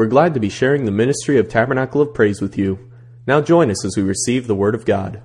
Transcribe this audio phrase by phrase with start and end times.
[0.00, 2.90] We're glad to be sharing the ministry of Tabernacle of Praise with you.
[3.26, 5.22] Now join us as we receive the Word of God.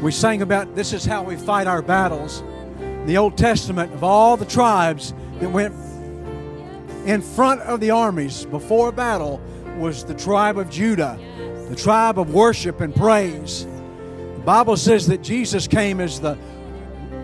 [0.00, 2.42] We sang about this is how we fight our battles.
[3.04, 5.74] The Old Testament of all the tribes that went
[7.04, 9.38] in front of the armies before battle
[9.76, 11.20] was the tribe of Judah,
[11.68, 13.66] the tribe of worship and praise.
[14.36, 16.38] The Bible says that Jesus came as the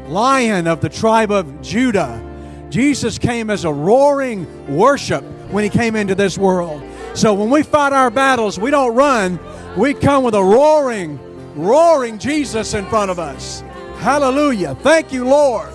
[0.08, 2.22] lion of the tribe of Judah.
[2.70, 6.82] Jesus came as a roaring worship when he came into this world.
[7.14, 9.38] So when we fight our battles, we don't run,
[9.76, 11.18] we come with a roaring,
[11.54, 13.62] roaring Jesus in front of us.
[13.98, 14.74] Hallelujah.
[14.76, 15.72] Thank you, Lord.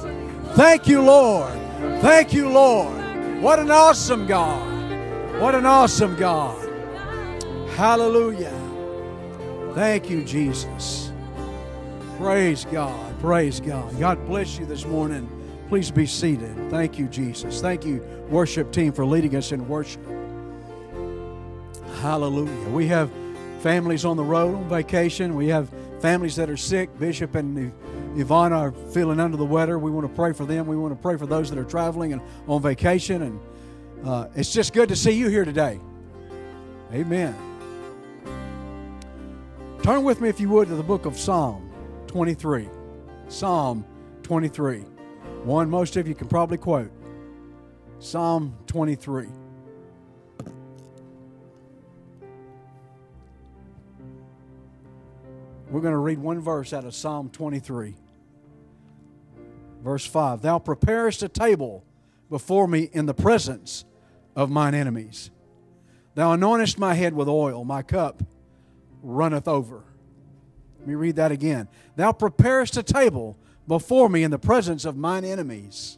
[0.54, 1.54] Thank you, Lord.
[2.02, 3.42] Thank you, Lord.
[3.42, 4.70] What an awesome God.
[5.40, 6.58] What an awesome God.
[7.72, 8.54] Hallelujah.
[9.74, 11.12] Thank you, Jesus.
[12.18, 13.20] Praise God.
[13.20, 13.98] Praise God.
[14.00, 15.28] God bless you this morning.
[15.72, 16.54] Please be seated.
[16.70, 17.62] Thank you, Jesus.
[17.62, 20.06] Thank you, worship team, for leading us in worship.
[22.02, 22.70] Hallelujah.
[22.72, 23.10] We have
[23.62, 25.34] families on the road on vacation.
[25.34, 26.90] We have families that are sick.
[27.00, 27.72] Bishop and
[28.18, 29.80] Yvonne are feeling under the weather.
[29.80, 30.68] We want to pray for them.
[30.68, 33.22] We want to pray for those that are traveling and on vacation.
[33.22, 33.40] And
[34.04, 35.80] uh, it's just good to see you here today.
[36.92, 37.34] Amen.
[39.84, 41.72] Turn with me, if you would, to the book of Psalm
[42.08, 42.68] 23.
[43.30, 43.86] Psalm
[44.24, 44.91] 23.
[45.44, 46.92] One most of you can probably quote.
[47.98, 49.26] Psalm 23.
[55.72, 57.96] We're going to read one verse out of Psalm 23.
[59.84, 61.84] Verse 5 Thou preparest a table
[62.30, 63.84] before me in the presence
[64.36, 65.32] of mine enemies.
[66.14, 68.22] Thou anointest my head with oil, my cup
[69.02, 69.86] runneth over.
[70.78, 71.68] Let me read that again.
[71.96, 73.38] Thou preparest a table
[73.72, 75.98] before me in the presence of mine enemies.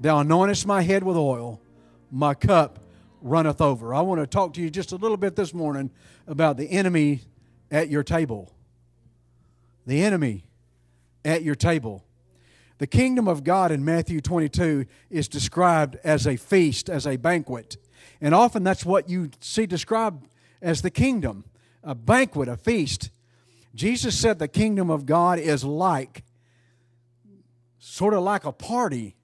[0.00, 1.60] Thou anointest my head with oil,
[2.10, 2.78] my cup
[3.20, 3.94] runneth over.
[3.94, 5.90] I want to talk to you just a little bit this morning
[6.26, 7.20] about the enemy
[7.70, 8.54] at your table.
[9.86, 10.46] The enemy
[11.26, 12.06] at your table.
[12.78, 17.76] The kingdom of God in Matthew 22 is described as a feast, as a banquet.
[18.18, 20.26] And often that's what you see described
[20.62, 21.44] as the kingdom
[21.84, 23.10] a banquet, a feast.
[23.74, 26.22] Jesus said the kingdom of God is like,
[27.86, 29.14] sort of like a party.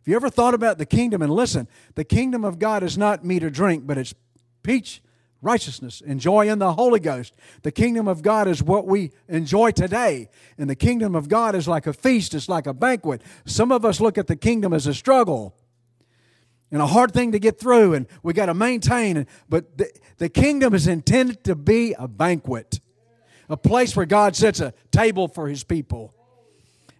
[0.00, 3.24] If you ever thought about the kingdom, and listen, the kingdom of God is not
[3.24, 4.14] meat or drink, but it's
[4.62, 5.02] peach,
[5.40, 7.34] righteousness, and joy in the Holy Ghost.
[7.62, 10.28] The kingdom of God is what we enjoy today.
[10.58, 13.22] And the kingdom of God is like a feast, it's like a banquet.
[13.46, 15.56] Some of us look at the kingdom as a struggle
[16.70, 19.26] and a hard thing to get through, and we got to maintain.
[19.48, 22.80] But the, the kingdom is intended to be a banquet,
[23.48, 26.12] a place where God sets a table for his people.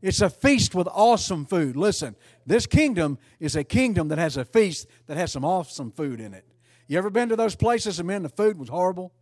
[0.07, 1.75] It's a feast with awesome food.
[1.75, 2.15] Listen,
[2.47, 6.33] this kingdom is a kingdom that has a feast that has some awesome food in
[6.33, 6.45] it.
[6.87, 9.13] You ever been to those places and man, the food was horrible?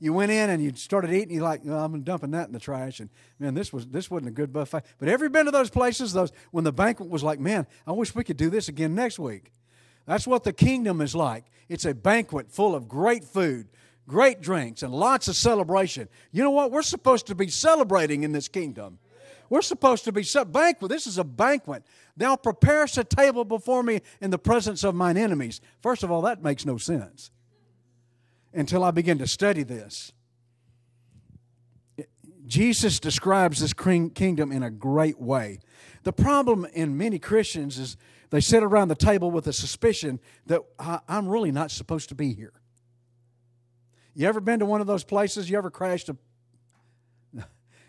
[0.00, 1.36] You went in and you started eating.
[1.36, 3.00] You're like, oh, I'm dumping that in the trash.
[3.00, 3.08] And
[3.38, 4.82] man, this was this wasn't a good buffet.
[4.98, 6.12] But ever been to those places?
[6.12, 9.18] Those when the banquet was like, man, I wish we could do this again next
[9.18, 9.50] week.
[10.04, 11.46] That's what the kingdom is like.
[11.70, 13.68] It's a banquet full of great food,
[14.06, 16.10] great drinks, and lots of celebration.
[16.32, 16.70] You know what?
[16.70, 18.98] We're supposed to be celebrating in this kingdom.
[19.52, 20.90] We're supposed to be banquet.
[20.90, 21.82] This is a banquet.
[22.16, 25.60] Thou preparest a table before me in the presence of mine enemies.
[25.82, 27.30] First of all, that makes no sense
[28.54, 30.10] until I begin to study this.
[32.46, 35.58] Jesus describes this kingdom in a great way.
[36.04, 37.98] The problem in many Christians is
[38.30, 40.62] they sit around the table with a suspicion that
[41.06, 42.54] I'm really not supposed to be here.
[44.14, 45.50] You ever been to one of those places?
[45.50, 46.16] You ever crashed a.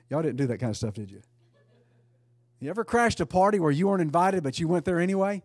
[0.09, 1.21] Y'all didn't do that kind of stuff, did you?
[2.63, 5.43] You ever crashed a party where you weren't invited, but you went there anyway?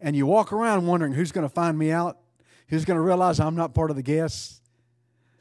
[0.00, 2.18] And you walk around wondering who's going to find me out?
[2.66, 4.60] Who's going to realize I'm not part of the guests?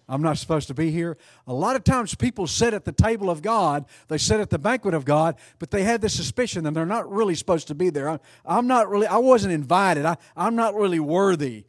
[0.07, 1.17] I'm not supposed to be here.
[1.47, 4.59] A lot of times people sit at the table of God, they sit at the
[4.59, 7.89] banquet of God, but they have this suspicion that they're not really supposed to be
[7.89, 8.19] there.
[8.45, 10.05] I'm not really, I wasn't invited.
[10.05, 11.65] I, I'm not really worthy.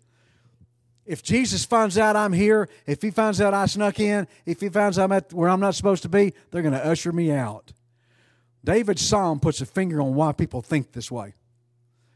[1.06, 4.68] If Jesus finds out I'm here, if he finds out I snuck in, if he
[4.68, 7.72] finds I'm at where I'm not supposed to be, they're going to usher me out.
[8.64, 11.34] David's psalm puts a finger on why people think this way.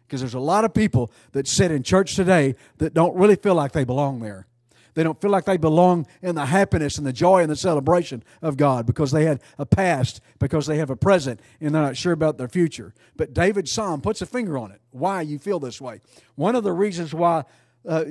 [0.06, 3.54] Because there's a lot of people that sit in church today that don't really feel
[3.54, 4.46] like they belong there.
[4.94, 8.25] They don't feel like they belong in the happiness and the joy and the celebration
[8.40, 11.98] of God because they had a past, because they have a present, and they're not
[11.98, 12.94] sure about their future.
[13.14, 14.81] But David's psalm puts a finger on it.
[14.92, 16.00] Why you feel this way?
[16.34, 17.44] One of the reasons why
[17.87, 18.04] uh,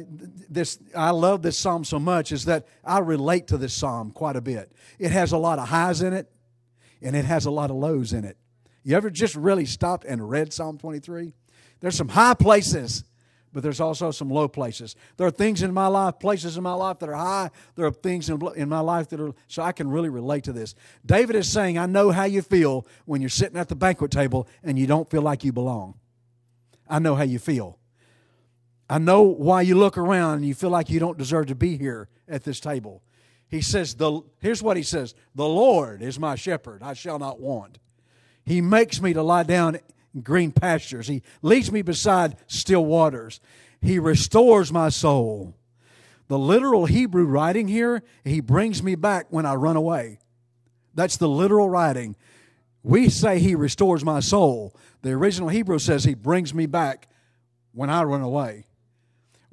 [0.47, 4.35] this I love this psalm so much is that I relate to this psalm quite
[4.35, 4.71] a bit.
[4.99, 6.31] It has a lot of highs in it,
[7.05, 8.37] and it has a lot of lows in it.
[8.83, 11.33] You ever just really stopped and read Psalm 23?
[11.79, 13.03] There's some high places
[13.55, 14.97] but there's also some low places.
[15.15, 17.51] There are things in my life, places in my life that are high.
[17.75, 20.51] There are things in, in my life that are, so I can really relate to
[20.51, 20.75] this.
[21.05, 24.49] David is saying, I know how you feel when you're sitting at the banquet table
[24.61, 25.93] and you don't feel like you belong.
[26.89, 27.79] I know how you feel.
[28.89, 31.77] I know why you look around and you feel like you don't deserve to be
[31.77, 33.03] here at this table.
[33.55, 37.39] He says, the, here's what he says The Lord is my shepherd, I shall not
[37.39, 37.79] want.
[38.43, 39.75] He makes me to lie down
[40.13, 41.07] in green pastures.
[41.07, 43.39] He leads me beside still waters.
[43.81, 45.55] He restores my soul.
[46.27, 50.19] The literal Hebrew writing here, he brings me back when I run away.
[50.93, 52.17] That's the literal writing.
[52.83, 54.75] We say he restores my soul.
[55.01, 57.07] The original Hebrew says he brings me back
[57.71, 58.65] when I run away.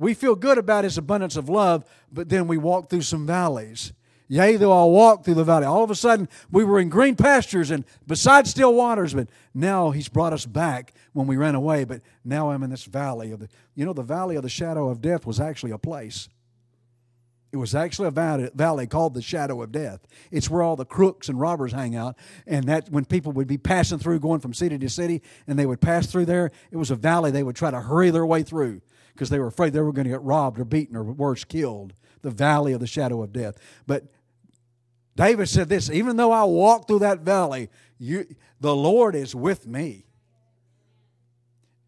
[0.03, 3.93] We feel good about his abundance of love, but then we walk through some valleys.
[4.27, 5.65] Yea, though I walk through the valley.
[5.65, 9.93] All of a sudden, we were in green pastures and beside still waters, but now
[9.93, 11.85] He's brought us back when we ran away.
[11.85, 13.49] But now I'm in this valley of the.
[13.77, 16.29] You know, the valley of the shadow of death was actually a place.
[17.53, 20.01] It was actually a valley called the shadow of death.
[20.33, 22.17] It's where all the crooks and robbers hang out.
[22.45, 25.67] And that when people would be passing through, going from city to city, and they
[25.67, 28.43] would pass through there, it was a valley they would try to hurry their way
[28.43, 28.81] through
[29.15, 31.95] because they were afraid they were going to get robbed or beaten or worse, killed.
[32.23, 33.57] The valley of the shadow of death.
[33.87, 34.05] But
[35.17, 37.69] David said this even though I walk through that valley,
[37.99, 38.27] you,
[38.61, 40.07] the Lord is with me.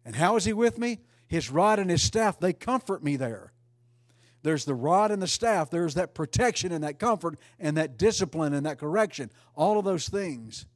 [0.05, 0.99] And how is he with me?
[1.27, 3.51] His rod and his staff, they comfort me there.
[4.43, 8.53] There's the rod and the staff, there's that protection and that comfort and that discipline
[8.53, 9.31] and that correction.
[9.55, 10.67] All of those things.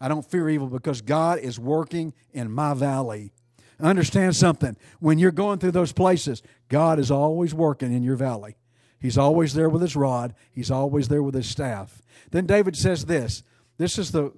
[0.00, 3.32] I don't fear evil because God is working in my valley.
[3.82, 4.76] Understand something.
[5.00, 8.56] When you're going through those places, God is always working in your valley.
[9.00, 12.00] He's always there with his rod, he's always there with his staff.
[12.30, 13.42] Then David says this
[13.78, 14.32] this is the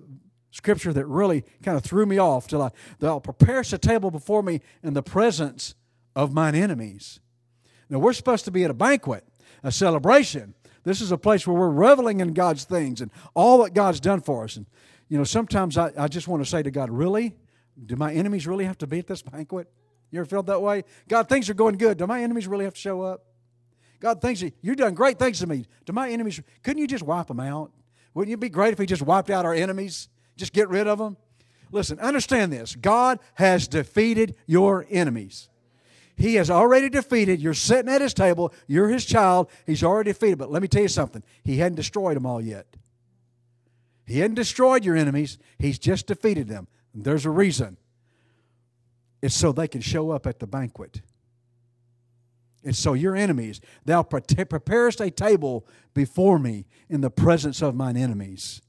[0.50, 4.43] scripture that really kind of threw me off till I thou preparest a table before
[4.43, 5.75] me in the presence
[6.17, 7.20] of mine enemies.
[7.91, 9.25] Now we're supposed to be at a banquet,
[9.62, 10.55] a celebration.
[10.85, 14.23] This is a place where we're reveling in God's things and all that God's done
[14.23, 14.56] for us.
[14.56, 14.64] And
[15.08, 17.35] you know, sometimes I, I just want to say to God, really?
[17.87, 19.71] Do my enemies really have to be at this banquet?
[20.11, 20.85] You ever felt that way?
[21.09, 21.99] God, things are going good.
[21.99, 23.25] Do my enemies really have to show up?
[24.00, 25.67] God thinks you've done great things to me.
[25.87, 27.73] Do my enemies, couldn't you just wipe them out?
[28.12, 30.09] Wouldn't it be great if He just wiped out our enemies?
[30.37, 31.17] Just get rid of them?
[31.73, 35.49] Listen, understand this God has defeated your enemies.
[36.17, 37.41] He has already defeated.
[37.41, 39.50] You're sitting at His table, you're His child.
[39.67, 40.38] He's already defeated.
[40.38, 42.67] But let me tell you something He hadn't destroyed them all yet.
[44.06, 46.69] He hadn't destroyed your enemies, He's just defeated them.
[46.94, 47.76] There's a reason.
[49.20, 51.00] It's so they can show up at the banquet.
[52.64, 57.96] And so your enemies, thou preparest a table before me in the presence of mine
[57.96, 58.62] enemies.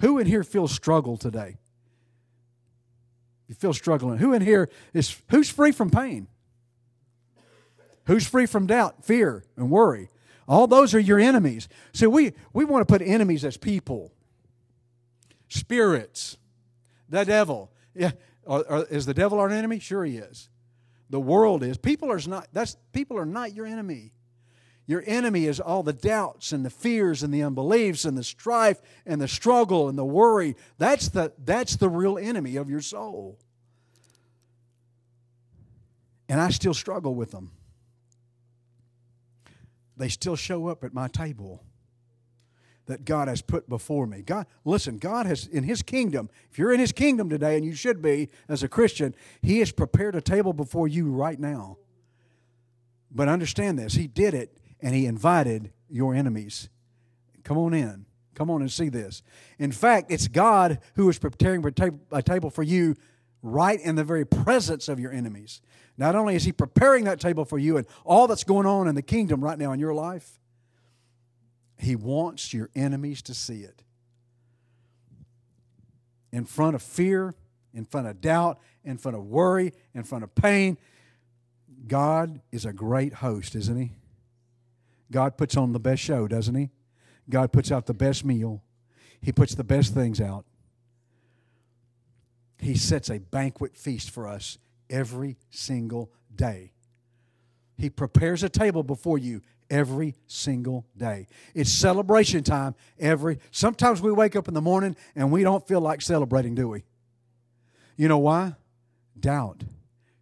[0.00, 1.56] Who in here feels struggle today?
[3.48, 4.18] You feel struggling.
[4.18, 6.28] Who in here is who's free from pain?
[8.06, 10.08] Who's free from doubt, fear, and worry?
[10.48, 11.68] All those are your enemies.
[11.92, 14.12] So we, we want to put enemies as people,
[15.50, 16.38] spirits,
[17.08, 17.70] the devil.
[17.94, 18.12] Yeah,
[18.88, 19.78] is the devil our enemy?
[19.78, 20.48] Sure he is
[21.10, 21.76] the world is.
[21.76, 24.12] People are not that's people are not your enemy.
[24.86, 28.80] Your enemy is all the doubts and the fears and the unbeliefs and the strife
[29.06, 30.56] and the struggle and the worry.
[30.78, 33.38] That's the that's the real enemy of your soul.
[36.28, 37.50] And I still struggle with them.
[39.96, 41.62] They still show up at my table
[42.90, 44.22] that God has put before me.
[44.22, 47.74] God, listen, God has in His kingdom, if you're in His kingdom today, and you
[47.74, 51.78] should be as a Christian, He has prepared a table before you right now.
[53.10, 56.68] But understand this He did it, and He invited your enemies.
[57.44, 58.06] Come on in.
[58.34, 59.22] Come on and see this.
[59.58, 61.64] In fact, it's God who is preparing
[62.10, 62.96] a table for you
[63.42, 65.60] right in the very presence of your enemies.
[65.98, 68.94] Not only is He preparing that table for you and all that's going on in
[68.94, 70.39] the kingdom right now in your life,
[71.80, 73.82] he wants your enemies to see it.
[76.32, 77.34] In front of fear,
[77.72, 80.78] in front of doubt, in front of worry, in front of pain,
[81.86, 83.92] God is a great host, isn't He?
[85.10, 86.70] God puts on the best show, doesn't He?
[87.28, 88.62] God puts out the best meal,
[89.20, 90.44] He puts the best things out.
[92.58, 94.58] He sets a banquet feast for us
[94.90, 96.72] every single day.
[97.78, 101.28] He prepares a table before you every single day.
[101.54, 105.80] It's celebration time every sometimes we wake up in the morning and we don't feel
[105.80, 106.84] like celebrating, do we?
[107.96, 108.56] You know why?
[109.18, 109.62] Doubt,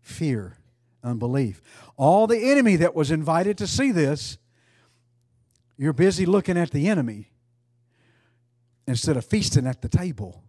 [0.00, 0.58] fear,
[1.02, 1.62] unbelief.
[1.96, 4.36] All the enemy that was invited to see this,
[5.76, 7.30] you're busy looking at the enemy
[8.86, 10.42] instead of feasting at the table.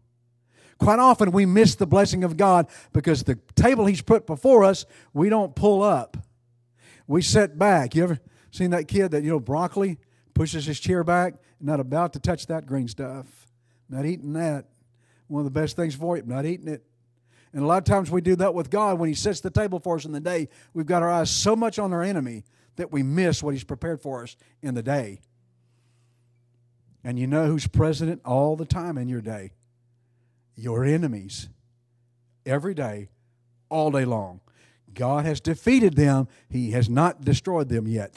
[0.79, 4.85] Quite often we miss the blessing of God because the table He's put before us,
[5.13, 6.17] we don't pull up.
[7.05, 7.95] We sit back.
[7.95, 8.19] You ever
[8.51, 9.97] seen that kid that, you know, broccoli
[10.33, 13.47] pushes his chair back, not about to touch that green stuff,
[13.89, 14.65] not eating that.
[15.27, 16.83] One of the best things for you, not eating it.
[17.53, 19.79] And a lot of times we do that with God when He sets the table
[19.79, 20.49] for us in the day.
[20.73, 22.43] We've got our eyes so much on our enemy
[22.75, 25.21] that we miss what He's prepared for us in the day.
[27.03, 29.51] And you know who's president all the time in your day?
[30.55, 31.49] Your enemies.
[32.45, 33.09] Every day,
[33.69, 34.41] all day long.
[34.93, 38.15] God has defeated them, He has not destroyed them yet.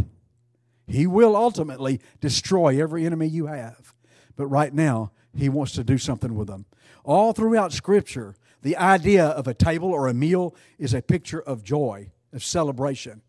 [0.93, 3.95] He will ultimately destroy every enemy you have.
[4.37, 6.67] But right now, He wants to do something with them.
[7.03, 11.65] All throughout Scripture, the idea of a table or a meal is a picture of
[11.65, 13.23] joy, of celebration.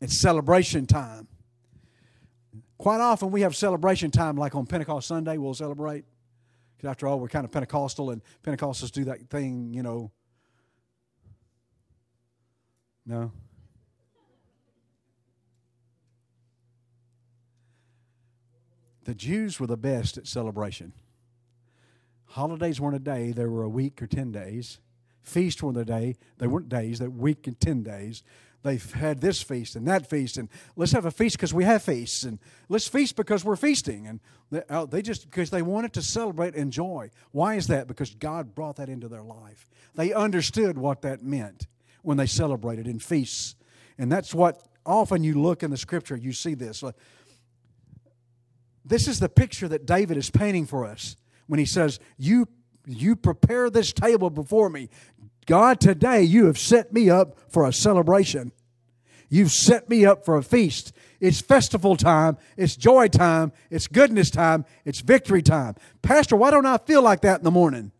[0.00, 1.28] It's celebration time.
[2.76, 6.04] Quite often we have celebration time, like on Pentecost Sunday, we'll celebrate.
[6.76, 10.10] Because after all, we're kind of Pentecostal, and Pentecostals do that thing, you know.
[13.06, 13.30] No?
[19.04, 20.92] The Jews were the best at celebration.
[22.26, 24.78] Holidays weren't a day, they were a week or 10 days.
[25.22, 28.22] Feasts weren't a day, they weren't days, they were week and 10 days.
[28.62, 31.82] They've had this feast and that feast, and let's have a feast because we have
[31.82, 32.38] feasts, and
[32.70, 34.06] let's feast because we're feasting.
[34.06, 34.20] And
[34.50, 37.10] they, uh, they just, because they wanted to celebrate and joy.
[37.30, 37.86] Why is that?
[37.86, 39.68] Because God brought that into their life.
[39.94, 41.66] They understood what that meant
[42.00, 43.54] when they celebrated in feasts.
[43.98, 46.82] And that's what often you look in the scripture, you see this.
[48.84, 52.48] This is the picture that David is painting for us when he says, You
[52.86, 54.90] you prepare this table before me.
[55.46, 58.52] God, today you have set me up for a celebration.
[59.28, 60.92] You've set me up for a feast.
[61.20, 62.36] It's festival time.
[62.56, 63.52] It's joy time.
[63.70, 64.64] It's goodness time.
[64.84, 65.74] It's victory time.
[66.02, 67.92] Pastor, why don't I feel like that in the morning?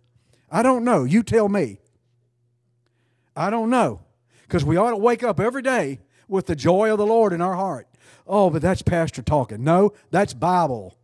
[0.51, 1.05] I don't know.
[1.05, 1.79] You tell me.
[3.35, 4.03] I don't know.
[4.43, 7.41] Because we ought to wake up every day with the joy of the Lord in
[7.41, 7.89] our heart.
[8.27, 9.63] Oh, but that's Pastor talking.
[9.63, 10.97] No, that's Bible.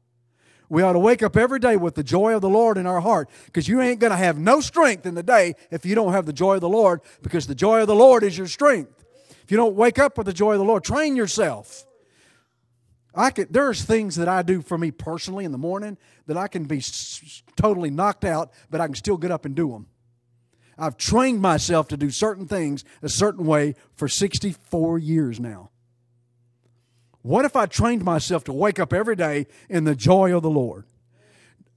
[0.68, 3.00] We ought to wake up every day with the joy of the Lord in our
[3.00, 6.12] heart because you ain't going to have no strength in the day if you don't
[6.12, 9.04] have the joy of the Lord because the joy of the Lord is your strength.
[9.42, 11.84] If you don't wake up with the joy of the Lord, train yourself.
[13.12, 16.46] I could, there's things that I do for me personally in the morning that I
[16.46, 19.88] can be s- totally knocked out, but I can still get up and do them.
[20.78, 25.69] I've trained myself to do certain things a certain way for 64 years now.
[27.22, 30.50] What if I trained myself to wake up every day in the joy of the
[30.50, 30.84] Lord?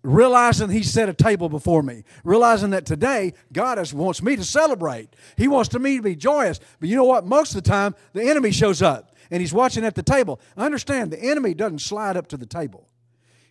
[0.01, 2.03] Realizing He set a table before me.
[2.23, 5.09] Realizing that today God has, wants me to celebrate.
[5.38, 6.59] He wants to me to be joyous.
[6.79, 7.25] But you know what?
[7.25, 10.39] Most of the time, the enemy shows up and he's watching at the table.
[10.55, 12.88] Understand, the enemy doesn't slide up to the table.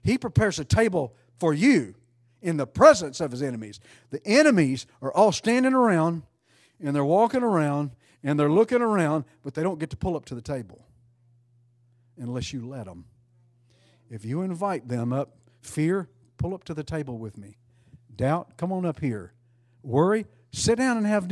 [0.03, 1.95] He prepares a table for you
[2.41, 3.81] in the presence of his enemies.
[4.11, 6.23] The enemies are all standing around
[6.81, 10.25] and they're walking around and they're looking around, but they don't get to pull up
[10.27, 10.85] to the table
[12.17, 13.07] unless you let them.
[14.11, 17.57] If you invite them up, fear, pull up to the table with me.
[18.15, 19.33] Doubt, come on up here.
[19.83, 21.29] Worry, sit down and have.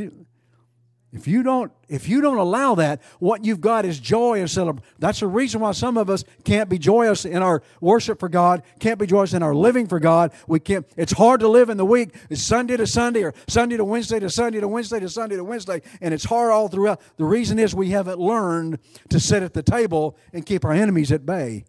[1.12, 4.88] If you don't, if you don't allow that, what you've got is joy and celebration.
[5.00, 8.62] That's the reason why some of us can't be joyous in our worship for God,
[8.78, 10.32] can't be joyous in our living for God.
[10.46, 10.86] We can't.
[10.96, 12.14] It's hard to live in the week.
[12.30, 15.42] It's Sunday to Sunday, or Sunday to Wednesday to Sunday to Wednesday to Sunday to
[15.42, 17.00] Wednesday, and it's hard all throughout.
[17.16, 21.10] The reason is we haven't learned to sit at the table and keep our enemies
[21.10, 21.64] at bay.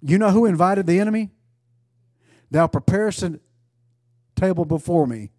[0.00, 1.30] You know who invited the enemy?
[2.50, 3.38] Thou preparest a
[4.34, 5.30] table before me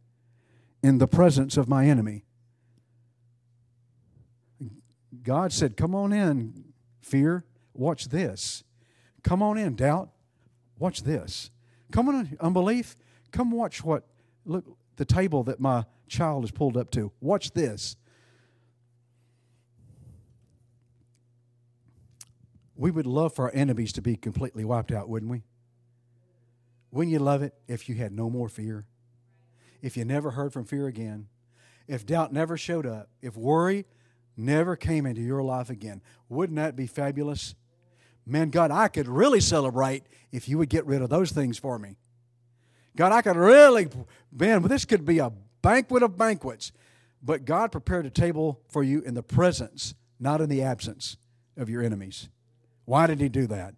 [0.84, 2.26] in the presence of my enemy.
[5.24, 6.66] God said, Come on in,
[7.02, 7.46] fear.
[7.74, 8.64] Watch this.
[9.24, 10.10] Come on in, doubt.
[10.78, 11.50] Watch this.
[11.92, 12.98] Come on, unbelief.
[13.32, 14.04] Come watch what,
[14.46, 14.66] look,
[14.98, 17.12] the table that my child is pulled up to.
[17.22, 17.96] Watch this.
[22.76, 25.44] We would love for our enemies to be completely wiped out, wouldn't we?
[26.92, 28.86] Wouldn't you love it if you had no more fear?
[29.82, 31.28] If you never heard from fear again?
[31.88, 33.10] If doubt never showed up?
[33.22, 33.86] If worry
[34.38, 36.02] never came into your life again.
[36.30, 37.56] Wouldn't that be fabulous?
[38.26, 41.78] Man, God, I could really celebrate if you would get rid of those things for
[41.78, 41.98] me.
[42.96, 43.88] God, I could really,
[44.32, 46.72] man, this could be a banquet of banquets.
[47.22, 51.18] But God prepared a table for you in the presence, not in the absence
[51.58, 52.30] of your enemies.
[52.86, 53.76] Why did He do that?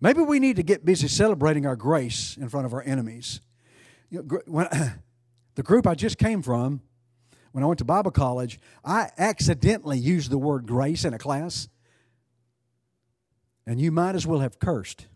[0.00, 3.40] Maybe we need to get busy celebrating our grace in front of our enemies.
[4.10, 4.68] You know, when,
[5.56, 6.82] the group I just came from,
[7.54, 11.68] when I went to Bible college, I accidentally used the word grace in a class,
[13.64, 15.06] and you might as well have cursed.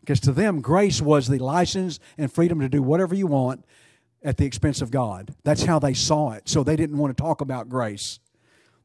[0.00, 3.64] Because to them, grace was the license and freedom to do whatever you want
[4.22, 5.34] at the expense of God.
[5.42, 6.50] That's how they saw it.
[6.50, 8.20] So they didn't want to talk about grace.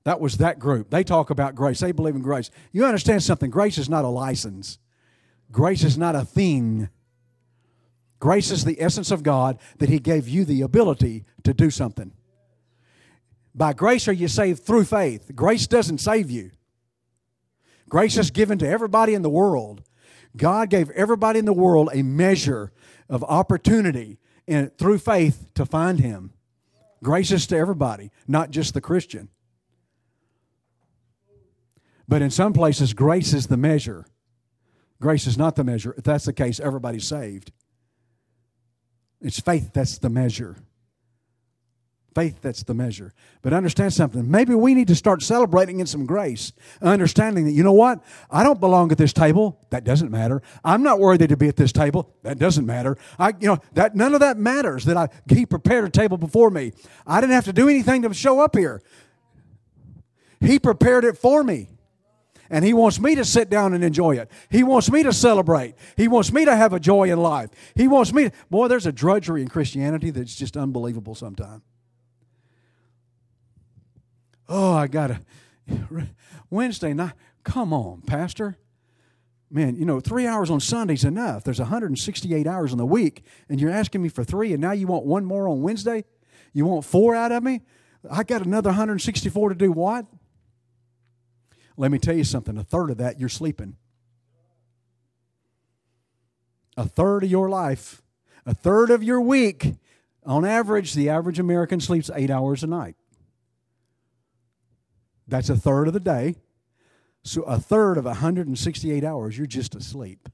[0.06, 0.90] That was that group.
[0.90, 1.82] They talk about grace.
[1.82, 2.50] They believe in grace.
[2.72, 3.50] You understand something?
[3.50, 4.80] Grace is not a license.
[5.52, 6.88] Grace is not a thing.
[8.20, 12.14] Grace is the essence of God that He gave you the ability to do something.
[13.56, 15.32] By grace are you saved through faith.
[15.36, 16.52] Grace doesn't save you.
[17.88, 19.84] Grace is given to everybody in the world.
[20.36, 22.72] God gave everybody in the world a measure
[23.08, 24.18] of opportunity
[24.48, 26.34] in, through faith to find Him.
[27.04, 29.30] Grace is to everybody, not just the Christian.
[32.08, 34.06] But in some places, grace is the measure.
[35.00, 35.94] Grace is not the measure.
[35.98, 37.52] If that's the case, everybody's saved.
[39.22, 40.58] It's faith that's the measure.
[42.14, 43.14] Faith that's the measure.
[43.42, 44.30] But understand something.
[44.30, 46.52] Maybe we need to start celebrating in some grace,
[46.82, 48.04] understanding that, you know what?
[48.30, 49.60] I don't belong at this table.
[49.70, 50.42] That doesn't matter.
[50.64, 52.14] I'm not worthy to be at this table.
[52.24, 52.98] That doesn't matter.
[53.18, 56.50] I, you know, that none of that matters that I, he prepared a table before
[56.50, 56.74] me.
[57.08, 58.82] I didn't have to do anything to show up here.
[60.40, 61.70] He prepared it for me
[62.54, 64.30] and He wants me to sit down and enjoy it.
[64.50, 65.74] He wants me to celebrate.
[65.98, 67.50] He wants me to have a joy in life.
[67.76, 71.64] He wants me to, boy, there's a drudgery in Christianity that's just unbelievable sometimes.
[74.48, 75.22] Oh, I got to,
[76.50, 78.58] Wednesday night, come on, Pastor.
[79.50, 81.44] Man, you know, three hours on Sunday's enough.
[81.44, 84.88] There's 168 hours in the week, and you're asking me for three, and now you
[84.88, 86.06] want one more on Wednesday?
[86.54, 87.62] You want four out of me?
[88.10, 90.08] I got another 164 to do what?
[91.78, 93.78] Let me tell you something a third of that you're sleeping.
[96.76, 98.02] A third of your life,
[98.46, 99.76] a third of your week,
[100.26, 102.96] on average, the average American sleeps eight hours a night.
[105.34, 106.36] That's a third of the day.
[107.24, 110.30] So a third of 168 hours, you're just asleep.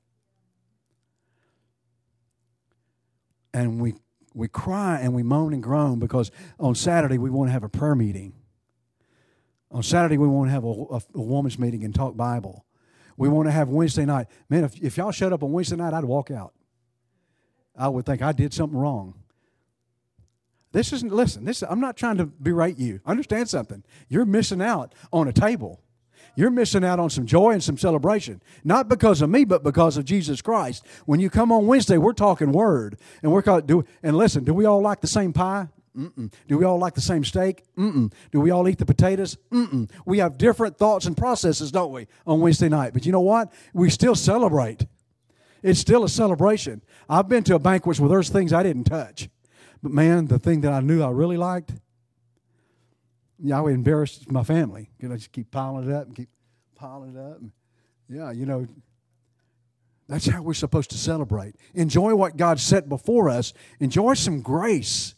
[3.54, 3.94] And we,
[4.34, 7.70] we cry and we moan and groan because on Saturday we want to have a
[7.70, 8.34] prayer meeting.
[9.72, 12.66] On Saturday, we want to have a, a, a, woman's meeting and talk Bible.
[13.16, 14.28] We want to have Wednesday night.
[14.50, 16.54] Man, if, if y'all showed up on Wednesday night, I'd walk out.
[17.74, 19.19] I would think I did something wrong.
[20.72, 23.02] This isn't, listen, this, I'm not trying to berate you.
[23.06, 23.84] Understand something.
[24.08, 25.82] You're missing out on a table.
[26.36, 28.42] You're missing out on some joy and some celebration.
[28.64, 30.86] Not because of me, but because of Jesus Christ.
[31.06, 33.00] When you come on Wednesday, we're talking word.
[33.24, 35.68] And we're called, do, and listen, do we all like the same pie?
[35.98, 36.32] Mm-mm.
[36.48, 37.66] Do we all like the same steak?
[37.76, 38.14] Mm-mm.
[38.32, 39.38] Do we all eat the potatoes?
[39.52, 39.90] Mm-mm.
[40.06, 42.94] We have different thoughts and processes, don't we, on Wednesday night?
[42.94, 43.52] But you know what?
[43.74, 44.86] We still celebrate.
[45.62, 46.84] It's still a celebration.
[47.10, 49.30] I've been to a banquet where there's things I didn't touch.
[49.82, 51.74] But man, the thing that I knew I really liked,
[53.42, 54.90] yeah, I would embarrass my family.
[55.00, 56.30] You know, just keep piling it up and keep
[56.76, 57.40] piling it up.
[57.40, 57.52] And,
[58.10, 58.68] yeah, you know,
[60.08, 61.56] that's how we're supposed to celebrate.
[61.74, 63.54] Enjoy what God set before us.
[63.80, 65.14] Enjoy some grace.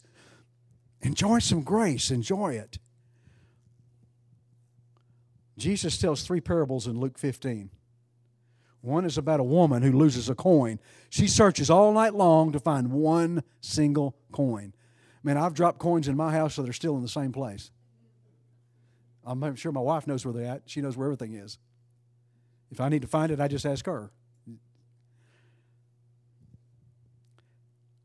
[1.02, 2.12] Enjoy some grace.
[2.12, 2.78] Enjoy it.
[5.58, 7.70] Jesus tells three parables in Luke 15.
[8.82, 10.80] One is about a woman who loses a coin.
[11.10, 14.74] She searches all night long to find one single coin.
[15.24, 17.70] Man, I've dropped coins in my house so they're still in the same place.
[19.24, 20.64] I'm sure my wife knows where they're at.
[20.66, 21.60] She knows where everything is.
[22.72, 24.12] If I need to find it, I just ask her.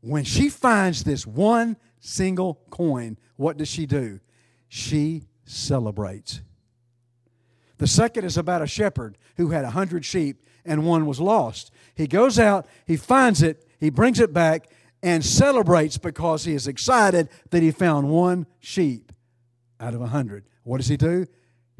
[0.01, 4.19] When she finds this one single coin, what does she do?
[4.67, 6.41] She celebrates.
[7.77, 11.71] The second is about a shepherd who had a hundred sheep and one was lost.
[11.95, 14.69] He goes out, he finds it, he brings it back,
[15.01, 19.11] and celebrates because he is excited that he found one sheep
[19.79, 20.45] out of a hundred.
[20.63, 21.27] What does he do?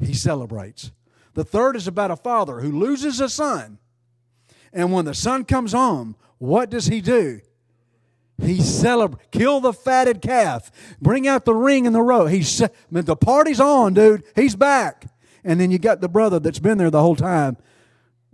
[0.00, 0.92] He celebrates.
[1.34, 3.78] The third is about a father who loses a son.
[4.72, 7.40] And when the son comes home, what does he do?
[8.40, 9.30] He celebrate.
[9.32, 10.70] Kill the fatted calf.
[11.00, 12.30] Bring out the ring and the robe.
[12.30, 14.22] He's the party's on, dude.
[14.36, 15.06] He's back.
[15.44, 17.56] And then you got the brother that's been there the whole time.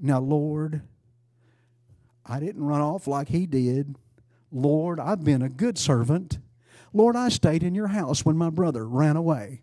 [0.04, 0.82] Now, Lord,
[2.26, 3.96] I didn't run off like he did.
[4.52, 6.40] Lord, I've been a good servant.
[6.92, 9.62] Lord, I stayed in your house when my brother ran away.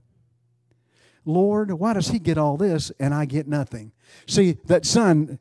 [1.25, 3.91] Lord, why does he get all this and I get nothing?
[4.25, 5.38] See, that son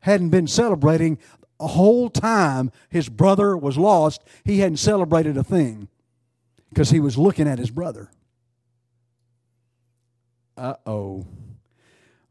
[0.00, 1.18] hadn't been celebrating
[1.60, 5.86] a whole time his brother was lost, he hadn't celebrated a thing
[6.68, 8.10] because he was looking at his brother.
[10.56, 11.28] Uh oh.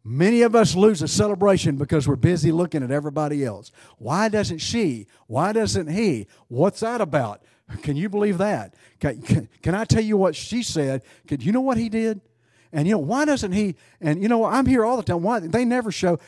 [0.04, 3.72] Many of us lose a celebration because we're busy looking at everybody else.
[3.98, 5.08] Why doesn't she?
[5.28, 6.28] Why doesn't he?
[6.48, 7.44] What's that about?
[7.84, 8.74] Can you believe that?
[9.00, 11.04] Can, can, can I tell you what she said?
[11.28, 12.20] Could you know what he did?
[12.74, 13.76] And you know why doesn't he?
[14.00, 15.22] And you know I'm here all the time.
[15.22, 16.20] Why they never show?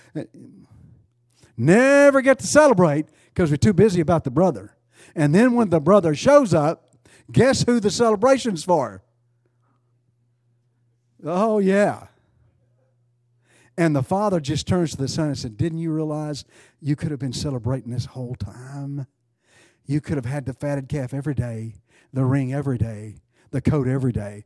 [1.57, 4.75] Never get to celebrate because we're too busy about the brother.
[5.15, 6.95] And then when the brother shows up,
[7.31, 9.01] guess who the celebration's for?
[11.25, 12.07] Oh, yeah.
[13.77, 16.45] And the father just turns to the son and said, Didn't you realize
[16.79, 19.07] you could have been celebrating this whole time?
[19.85, 21.75] You could have had the fatted calf every day,
[22.13, 23.15] the ring every day,
[23.51, 24.43] the coat every day.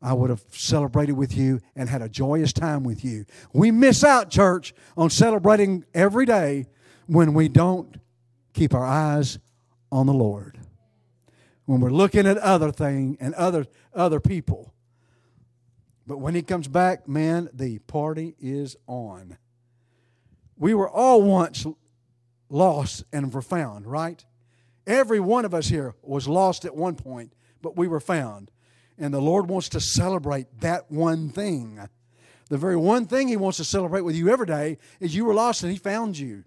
[0.00, 3.24] I would have celebrated with you and had a joyous time with you.
[3.52, 6.66] We miss out, church, on celebrating every day
[7.06, 7.96] when we don't
[8.52, 9.38] keep our eyes
[9.90, 10.58] on the Lord.
[11.64, 14.72] When we're looking at other thing and other other people.
[16.08, 19.36] But when he comes back, man, the party is on.
[20.56, 21.66] We were all once
[22.48, 24.24] lost and were found, right?
[24.86, 28.50] Every one of us here was lost at one point, but we were found.
[28.96, 31.78] And the Lord wants to celebrate that one thing.
[32.48, 35.34] The very one thing He wants to celebrate with you every day is you were
[35.34, 36.44] lost and He found you.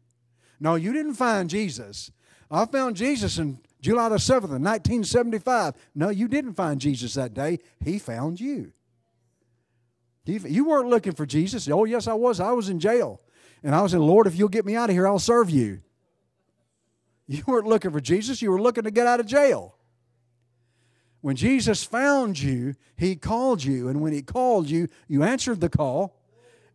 [0.59, 2.11] No, you didn't find Jesus.
[2.49, 5.75] I found Jesus in July the 7th, 1975.
[5.93, 7.59] No, you didn't find Jesus that day.
[7.79, 8.73] He found you.
[10.25, 11.67] You weren't looking for Jesus.
[11.69, 12.39] Oh, yes, I was.
[12.39, 13.21] I was in jail.
[13.63, 15.81] And I was in, Lord, if you'll get me out of here, I'll serve you.
[17.27, 18.41] You weren't looking for Jesus.
[18.41, 19.77] You were looking to get out of jail.
[21.21, 23.87] When Jesus found you, he called you.
[23.87, 26.19] And when he called you, you answered the call.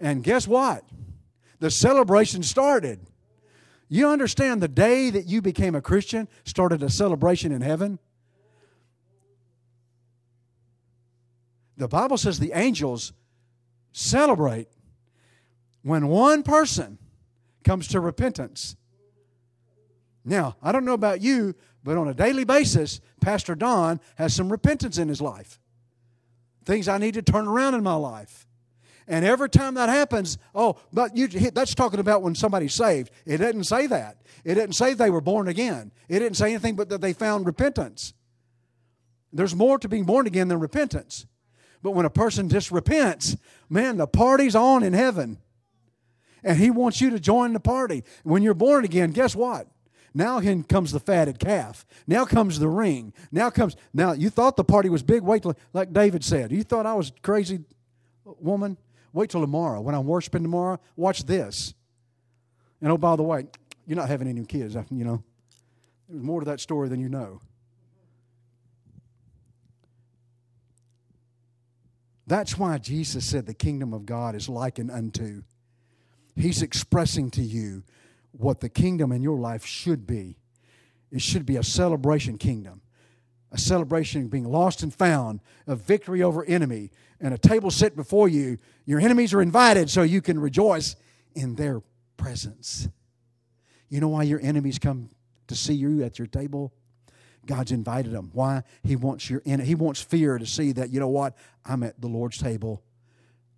[0.00, 0.82] And guess what?
[1.58, 3.00] The celebration started.
[3.88, 7.98] You understand the day that you became a Christian started a celebration in heaven?
[11.76, 13.12] The Bible says the angels
[13.96, 14.68] celebrate
[15.82, 16.98] when one person
[17.64, 18.76] comes to repentance.
[20.22, 24.52] Now, I don't know about you, but on a daily basis, Pastor Don has some
[24.52, 25.58] repentance in his life.
[26.66, 28.46] Things I need to turn around in my life.
[29.08, 33.10] And every time that happens, oh, but you, that's talking about when somebody's saved.
[33.24, 34.18] It didn't say that.
[34.44, 35.90] It didn't say they were born again.
[36.08, 38.12] It didn't say anything but that they found repentance.
[39.32, 41.26] There's more to being born again than repentance.
[41.86, 43.36] But when a person just repents,
[43.70, 45.38] man, the party's on in heaven.
[46.42, 48.02] And he wants you to join the party.
[48.24, 49.68] When you're born again, guess what?
[50.12, 51.86] Now in comes the fatted calf.
[52.08, 53.12] Now comes the ring.
[53.30, 55.22] Now comes now you thought the party was big.
[55.22, 56.50] Wait till like David said.
[56.50, 57.60] You thought I was crazy
[58.24, 58.78] woman?
[59.12, 59.80] Wait till tomorrow.
[59.80, 61.72] When I'm worshiping tomorrow, watch this.
[62.80, 63.46] And oh, by the way,
[63.86, 65.22] you're not having any kids, you know.
[66.08, 67.40] There's more to that story than you know.
[72.26, 75.42] That's why Jesus said the kingdom of God is likened unto.
[76.34, 77.84] He's expressing to you
[78.32, 80.36] what the kingdom in your life should be.
[81.10, 82.82] It should be a celebration kingdom,
[83.52, 87.96] a celebration of being lost and found, a victory over enemy, and a table set
[87.96, 88.58] before you.
[88.84, 90.96] Your enemies are invited so you can rejoice
[91.34, 91.80] in their
[92.16, 92.88] presence.
[93.88, 95.10] You know why your enemies come
[95.46, 96.72] to see you at your table?
[97.46, 98.30] God's invited them.
[98.32, 98.62] Why?
[98.82, 101.36] He wants your He wants fear to see that, you know what?
[101.64, 102.82] I'm at the Lord's table.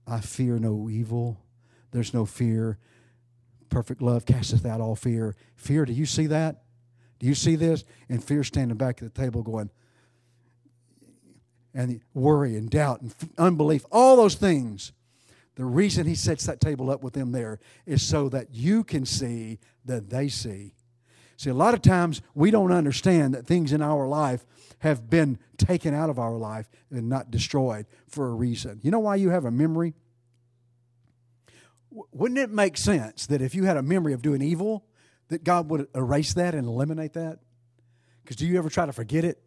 [0.07, 1.41] I fear no evil.
[1.91, 2.79] There's no fear.
[3.69, 5.37] Perfect love casteth out all fear.
[5.57, 6.63] Fear, do you see that?
[7.19, 7.85] Do you see this?
[8.09, 9.71] And fear standing back at the table going,
[11.75, 14.93] and worry and doubt and unbelief, all those things.
[15.57, 19.05] The reason he sets that table up with them there is so that you can
[19.05, 20.75] see that they see.
[21.39, 24.45] See, a lot of times we don't understand that things in our life
[24.81, 28.81] have been taken out of our life and not destroyed for a reason.
[28.83, 29.95] You know why you have a memory?
[31.93, 34.85] Wouldn't it make sense that if you had a memory of doing evil,
[35.29, 37.39] that God would erase that and eliminate that?
[38.25, 39.41] Because do you ever try to forget it?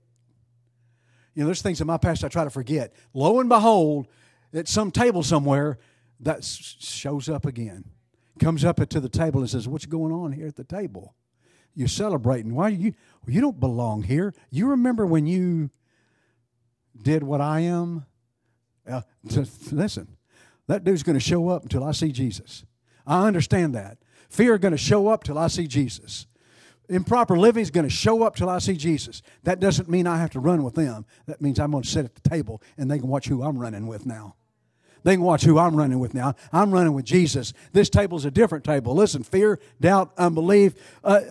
[1.36, 2.94] You know, there's things in my past I try to forget.
[3.14, 4.08] Lo and behold,
[4.54, 5.78] at some table somewhere,
[6.22, 7.84] that shows up again.
[8.40, 11.16] Comes up to the table and says, What's going on here at the table?
[11.76, 12.54] You're celebrating.
[12.54, 12.94] Why you?
[13.28, 14.34] You don't belong here.
[14.50, 15.70] You remember when you
[17.02, 18.06] did what I am?
[18.90, 19.02] Uh,
[19.72, 20.08] listen,
[20.68, 22.66] that dude's going to show up until I see Jesus.
[23.06, 24.00] I understand that.
[24.30, 26.26] Fear going to show up till I see Jesus.
[26.90, 29.22] Improper living is going to show up till I see Jesus.
[29.44, 31.06] That doesn't mean I have to run with them.
[31.26, 33.58] That means I'm going to sit at the table and they can watch who I'm
[33.58, 34.36] running with now.
[35.04, 36.36] They can watch who I'm running with now.
[36.52, 37.54] I'm running with Jesus.
[37.72, 38.94] This table's a different table.
[38.94, 41.22] Listen, fear, doubt, unbelief, uh,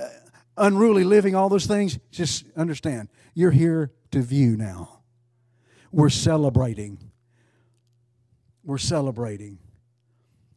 [0.61, 5.01] unruly living, all those things, just understand you're here to view now.
[5.91, 6.99] We're celebrating.
[8.63, 9.59] We're celebrating.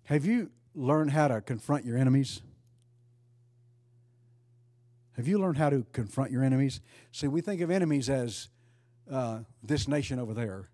[0.04, 2.42] Have you learned how to confront your enemies?
[5.16, 6.82] Have you learned how to confront your enemies?
[7.12, 8.50] See, we think of enemies as
[9.10, 10.70] uh, this nation over there,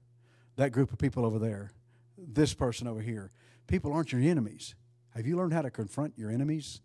[0.56, 1.72] that group of people over there,
[2.18, 3.32] this person over here.
[3.68, 4.76] People aren't your enemies.
[5.16, 6.82] Have you learned how to confront your enemies?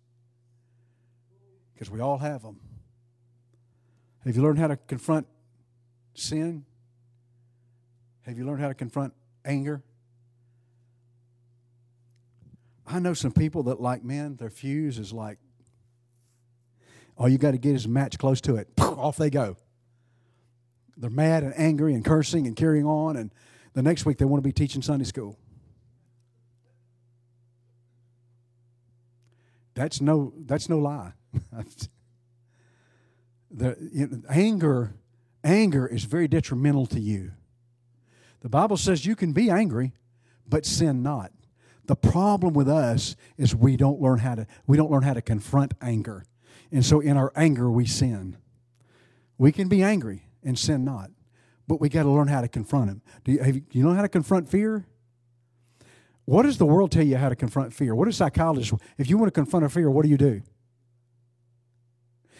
[1.74, 2.60] Because we all have them.
[4.24, 5.26] Have you learned how to confront
[6.14, 6.64] sin?
[8.22, 9.12] Have you learned how to confront
[9.44, 9.82] anger?
[12.86, 15.38] I know some people that like, men, their fuse is like,
[17.16, 18.68] all you got to get is a match close to it.
[18.78, 19.56] Off they go.
[20.96, 23.30] They're mad and angry and cursing and carrying on, and
[23.72, 25.38] the next week they want to be teaching Sunday school.
[29.74, 31.12] That's no, that's no lie.
[33.50, 34.94] The you know, anger,
[35.42, 37.32] anger is very detrimental to you.
[38.40, 39.92] The Bible says you can be angry,
[40.46, 41.32] but sin not.
[41.86, 45.22] The problem with us is we don't learn how to we don't learn how to
[45.22, 46.24] confront anger.
[46.72, 48.36] And so in our anger we sin.
[49.36, 51.10] We can be angry and sin not.
[51.66, 53.02] But we got to learn how to confront him.
[53.24, 54.86] Do you, have do you know how to confront fear?
[56.26, 57.94] What does the world tell you how to confront fear?
[57.94, 60.42] What does psychologists, if you want to confront a fear, what do you do?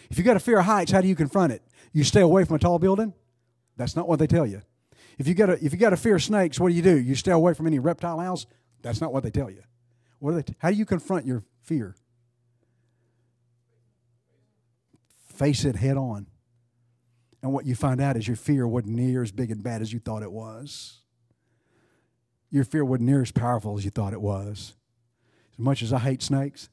[0.09, 1.61] If you got a fear of heights, how do you confront it?
[1.93, 3.13] You stay away from a tall building?
[3.77, 4.61] That's not what they tell you.
[5.17, 6.97] If you got a, if you got a fear of snakes, what do you do?
[6.99, 8.45] You stay away from any reptile house?
[8.81, 9.63] That's not what they tell you.
[10.19, 11.95] What do they t- how do you confront your fear?
[15.33, 16.27] Face it head on.
[17.41, 19.93] And what you find out is your fear wasn't near as big and bad as
[19.93, 21.01] you thought it was.
[22.49, 24.73] Your fear wasn't near as powerful as you thought it was.
[25.53, 26.69] As much as I hate snakes,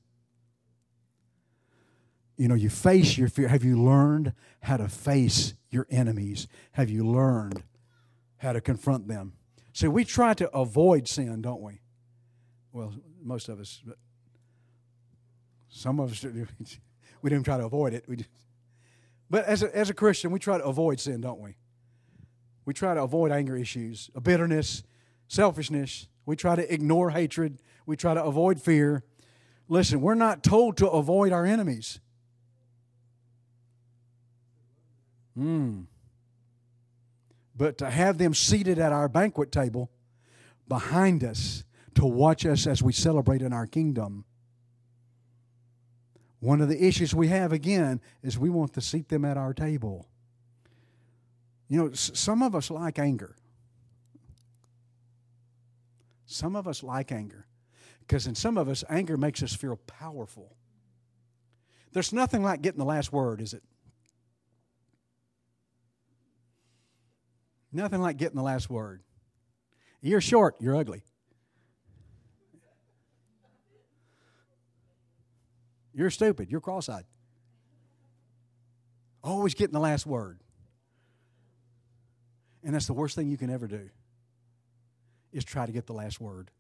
[2.36, 3.48] you know, you face your fear.
[3.48, 6.48] Have you learned how to face your enemies?
[6.72, 7.62] Have you learned
[8.38, 9.34] how to confront them?
[9.72, 11.80] See, we try to avoid sin, don't we?
[12.72, 13.96] Well, most of us, but
[15.68, 16.24] some of us,
[17.22, 18.04] we don't try to avoid it.
[18.06, 18.30] We just,
[19.30, 21.56] but as a, as a Christian, we try to avoid sin, don't we?
[22.64, 24.82] We try to avoid anger issues, bitterness,
[25.26, 26.06] selfishness.
[26.26, 27.60] We try to ignore hatred.
[27.86, 29.04] We try to avoid fear.
[29.68, 32.00] Listen, we're not told to avoid our enemies.
[35.36, 35.82] Hmm.
[37.56, 39.90] But to have them seated at our banquet table
[40.68, 41.64] behind us
[41.94, 44.24] to watch us as we celebrate in our kingdom.
[46.40, 49.54] One of the issues we have again is we want to seat them at our
[49.54, 50.08] table.
[51.68, 53.36] You know, some of us like anger.
[56.26, 57.46] Some of us like anger.
[58.00, 60.56] Because in some of us, anger makes us feel powerful.
[61.92, 63.62] There's nothing like getting the last word, is it?
[67.72, 69.02] Nothing like getting the last word.
[70.00, 71.02] You're short, you're ugly.
[75.94, 76.50] You're stupid.
[76.50, 77.04] You're cross eyed.
[79.22, 80.40] Always getting the last word.
[82.64, 83.90] And that's the worst thing you can ever do
[85.32, 86.50] is try to get the last word.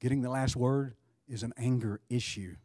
[0.00, 0.94] Getting the last word
[1.28, 2.56] is an anger issue.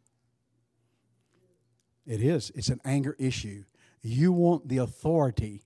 [2.06, 2.52] It is.
[2.54, 3.64] It's an anger issue.
[4.06, 5.64] You want the authority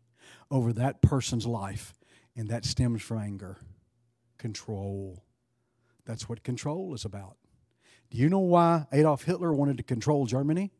[0.48, 1.92] over that person's life,
[2.36, 3.58] and that stems from anger.
[4.38, 5.24] Control.
[6.06, 7.36] That's what control is about.
[8.10, 10.70] Do you know why Adolf Hitler wanted to control Germany?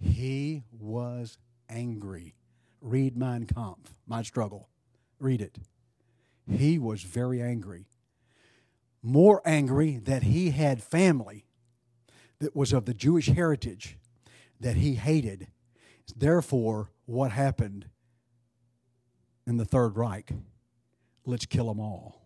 [0.00, 2.34] He was angry.
[2.80, 4.68] Read Mein Kampf, My Struggle.
[5.20, 5.56] Read it.
[6.50, 7.86] He was very angry.
[9.04, 11.46] More angry that he had family
[12.40, 13.96] that was of the Jewish heritage
[14.60, 15.48] that he hated.
[16.14, 17.86] Therefore, what happened
[19.46, 20.32] in the Third Reich?
[21.24, 22.22] Let's kill them all.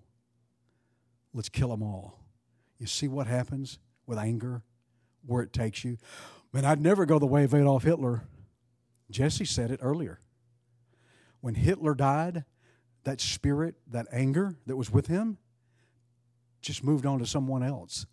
[1.33, 2.21] Let's kill them all.
[2.79, 4.63] You see what happens with anger,
[5.27, 5.99] where it takes you?
[6.53, 8.23] Man, I'd never go the way of Adolf Hitler.
[9.11, 10.21] Jesse said it earlier.
[11.41, 12.45] When Hitler died,
[13.05, 15.39] that spirit, that anger that was with him,
[16.63, 18.07] just moved on to someone else.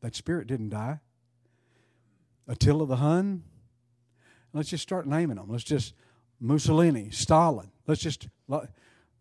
[0.00, 1.00] That spirit didn't die.
[2.48, 3.42] Attila the Hun,
[4.52, 5.48] let's just start naming them.
[5.48, 5.94] Let's just,
[6.40, 8.28] Mussolini, Stalin, let's just,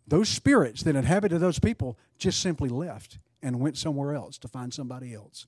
[0.08, 4.74] those spirits that inhabited those people just simply left and went somewhere else to find
[4.74, 5.46] somebody else.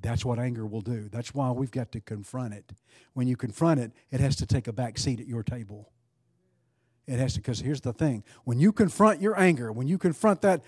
[0.00, 1.08] That's what anger will do.
[1.10, 2.72] That's why we've got to confront it.
[3.14, 5.90] When you confront it, it has to take a back seat at your table.
[7.08, 10.42] It has to, because here's the thing when you confront your anger, when you confront
[10.42, 10.62] that,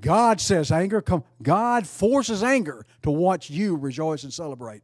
[0.00, 4.82] God says anger, come, God forces anger to watch you rejoice and celebrate.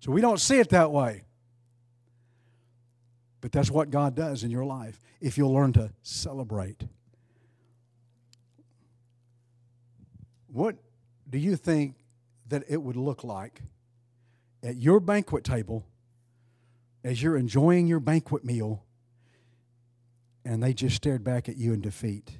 [0.00, 1.24] So we don't see it that way.
[3.40, 6.84] But that's what God does in your life if you'll learn to celebrate.
[10.46, 10.76] What
[11.28, 11.96] do you think
[12.48, 13.62] that it would look like
[14.62, 15.86] at your banquet table
[17.02, 18.84] as you're enjoying your banquet meal
[20.44, 22.38] and they just stared back at you in defeat?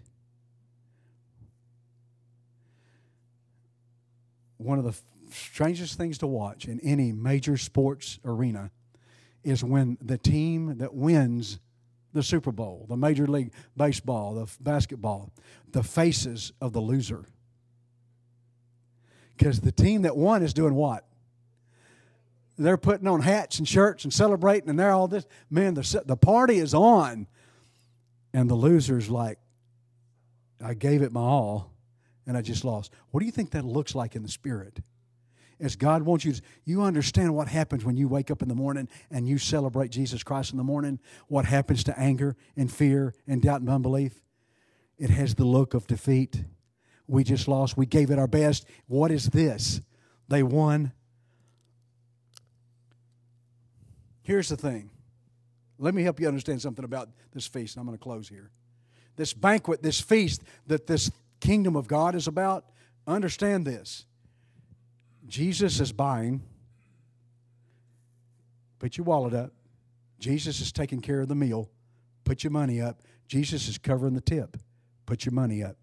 [4.65, 4.95] One of the
[5.31, 8.71] strangest things to watch in any major sports arena
[9.43, 11.59] is when the team that wins
[12.13, 15.33] the Super Bowl, the Major League Baseball, the basketball,
[15.71, 17.25] the faces of the loser.
[19.37, 21.07] Because the team that won is doing what?
[22.59, 25.27] They're putting on hats and shirts and celebrating, and they're all this.
[25.51, 27.27] Man, the, the party is on.
[28.35, 29.39] And the loser's like,
[30.65, 31.72] I gave it my all,
[32.27, 32.93] and I just lost.
[33.11, 34.81] What do you think that looks like in the spirit?
[35.63, 38.55] as God wants you to, you understand what happens when you wake up in the
[38.55, 43.15] morning and you celebrate Jesus Christ in the morning, what happens to anger and fear
[43.29, 44.21] and doubt and unbelief.
[44.99, 46.45] It has the look of defeat.
[47.07, 47.77] We just lost.
[47.77, 48.67] We gave it our best.
[48.89, 49.81] What is this?
[50.29, 50.93] They won.
[54.23, 54.91] Here's the thing.
[55.79, 58.51] Let me help you understand something about this feast, and I'm going to close here.
[59.17, 61.11] This banquet, this feast that this
[61.43, 62.65] kingdom of God is about,
[63.07, 64.07] understand this.
[65.27, 66.41] Jesus is buying.
[68.79, 69.53] Put your wallet up.
[70.19, 71.69] Jesus is taking care of the meal.
[72.25, 73.01] Put your money up.
[73.27, 74.57] Jesus is covering the tip.
[75.05, 75.77] Put your money up.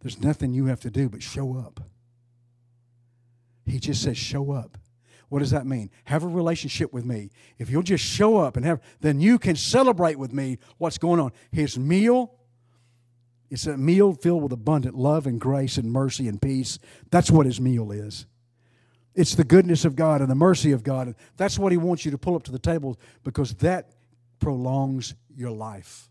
[0.00, 1.80] There's nothing you have to do but show up.
[3.64, 4.76] He just says, show up.
[5.28, 5.90] What does that mean?
[6.04, 7.30] Have a relationship with me.
[7.58, 11.20] If you'll just show up and have, then you can celebrate with me what's going
[11.20, 11.32] on.
[11.50, 12.34] His meal,
[13.50, 16.78] it's a meal filled with abundant love and grace and mercy and peace.
[17.10, 18.26] That's what his meal is.
[19.14, 21.14] It's the goodness of God and the mercy of God.
[21.36, 23.92] That's what He wants you to pull up to the table because that
[24.40, 26.08] prolongs your life.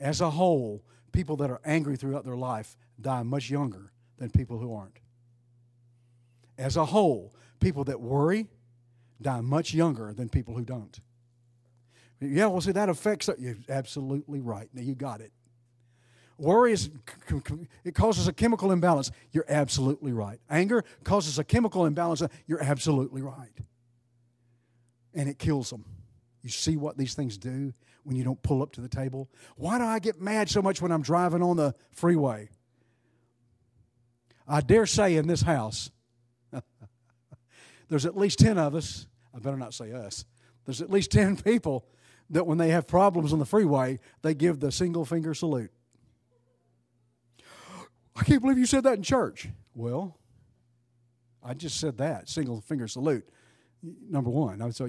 [0.00, 4.58] As a whole, people that are angry throughout their life die much younger than people
[4.58, 4.98] who aren't.
[6.56, 8.46] As a whole, people that worry
[9.20, 11.00] die much younger than people who don't.
[12.22, 13.28] Yeah, well, see, that affects.
[13.38, 14.68] You're absolutely right.
[14.72, 15.32] Now, you got it.
[16.38, 16.90] Worry is,
[17.84, 19.10] it causes a chemical imbalance.
[19.30, 20.40] You're absolutely right.
[20.50, 22.22] Anger causes a chemical imbalance.
[22.46, 23.52] You're absolutely right.
[25.14, 25.84] And it kills them.
[26.42, 27.72] You see what these things do
[28.04, 29.28] when you don't pull up to the table?
[29.56, 32.48] Why do I get mad so much when I'm driving on the freeway?
[34.48, 35.90] I dare say in this house,
[37.88, 40.24] there's at least 10 of us, I better not say us,
[40.64, 41.86] there's at least 10 people
[42.30, 45.70] that when they have problems on the freeway, they give the single finger salute.
[48.16, 49.48] I can't believe you said that in church.
[49.74, 50.18] Well,
[51.42, 53.28] I just said that single finger salute.
[53.82, 54.88] Number one, I so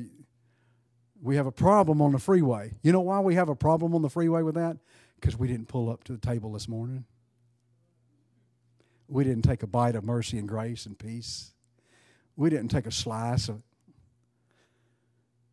[1.21, 2.73] we have a problem on the freeway.
[2.83, 4.77] You know why we have a problem on the freeway with that?
[5.19, 7.05] Because we didn't pull up to the table this morning.
[9.07, 11.53] We didn't take a bite of mercy and grace and peace.
[12.35, 13.63] We didn't take a slice of.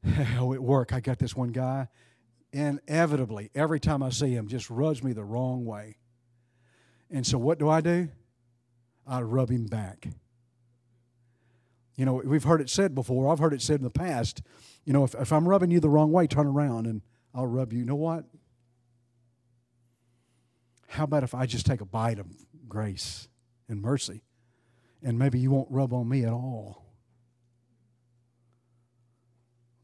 [0.38, 1.88] Oh, at work, I got this one guy.
[2.52, 5.96] Inevitably, every time I see him, just rubs me the wrong way.
[7.10, 8.08] And so what do I do?
[9.06, 10.08] I rub him back.
[11.96, 14.42] You know, we've heard it said before, I've heard it said in the past,
[14.84, 17.02] you know, if, if I'm rubbing you the wrong way, turn around and
[17.34, 17.80] I'll rub you.
[17.80, 18.24] You know what?
[20.88, 22.26] How about if I just take a bite of
[22.68, 23.28] grace
[23.68, 24.22] and mercy
[25.02, 26.89] and maybe you won't rub on me at all?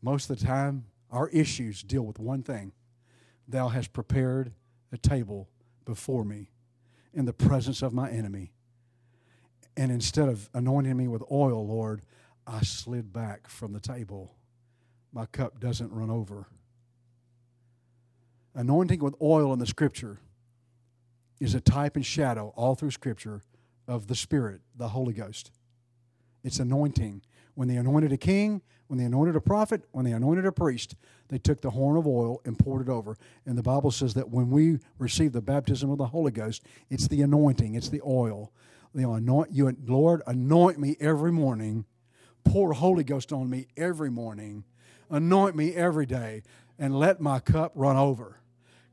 [0.07, 2.71] Most of the time, our issues deal with one thing
[3.49, 4.53] Thou hast prepared
[4.93, 5.49] a table
[5.85, 6.53] before me
[7.13, 8.53] in the presence of my enemy.
[9.77, 12.03] And instead of anointing me with oil, Lord,
[12.47, 14.37] I slid back from the table.
[15.13, 16.47] My cup doesn't run over.
[18.55, 20.21] Anointing with oil in the scripture
[21.41, 23.43] is a type and shadow all through scripture
[23.89, 25.51] of the Spirit, the Holy Ghost.
[26.45, 27.23] It's anointing.
[27.55, 30.95] When they anointed a king, when they anointed a prophet, when they anointed a priest,
[31.29, 33.17] they took the horn of oil and poured it over.
[33.45, 37.09] And the Bible says that when we receive the baptism of the Holy Ghost, it's
[37.09, 38.53] the anointing, it's the oil.
[38.95, 41.85] The anoint you, Lord, anoint me every morning.
[42.45, 44.65] Pour Holy Ghost on me every morning.
[45.11, 46.43] Anoint me every day,
[46.79, 48.41] and let my cup run over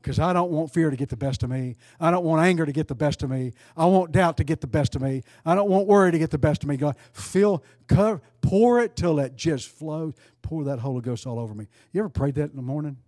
[0.04, 1.76] because I don't want fear to get the best of me.
[1.98, 3.54] I don't want anger to get the best of me.
[3.74, 5.22] I want doubt to get the best of me.
[5.46, 6.76] I don't want worry to get the best of me.
[6.76, 10.12] God, fill, cover, pour it till it just flows.
[10.42, 11.68] Pour that Holy Ghost all over me.
[11.92, 12.98] You ever prayed that in the morning?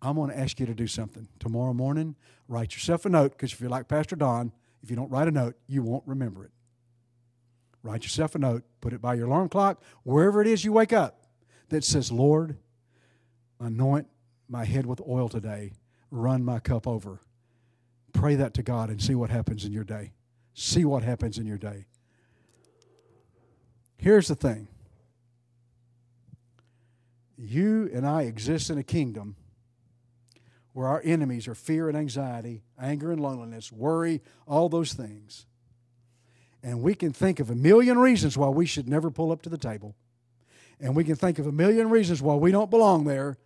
[0.00, 1.28] I'm going to ask you to do something.
[1.38, 2.16] Tomorrow morning,
[2.48, 4.50] write yourself a note because if you're like Pastor Don,
[4.82, 6.52] if you don't write a note, you won't remember it.
[7.82, 10.94] Write yourself a note, put it by your alarm clock, wherever it is you wake
[10.94, 11.26] up,
[11.68, 12.56] that says, Lord,
[13.60, 14.06] anoint
[14.52, 15.72] my head with oil today,
[16.10, 17.20] run my cup over.
[18.12, 20.12] Pray that to God and see what happens in your day.
[20.54, 21.86] See what happens in your day.
[23.96, 24.68] Here's the thing
[27.38, 29.36] you and I exist in a kingdom
[30.74, 35.46] where our enemies are fear and anxiety, anger and loneliness, worry, all those things.
[36.62, 39.48] And we can think of a million reasons why we should never pull up to
[39.48, 39.96] the table.
[40.78, 43.38] And we can think of a million reasons why we don't belong there.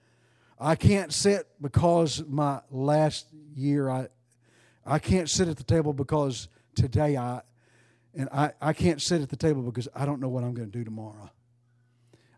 [0.59, 4.09] I can't sit because my last year I
[4.85, 7.43] I can't sit at the table because today I
[8.15, 10.71] and I, I can't sit at the table because I don't know what I'm going
[10.71, 11.31] to do tomorrow.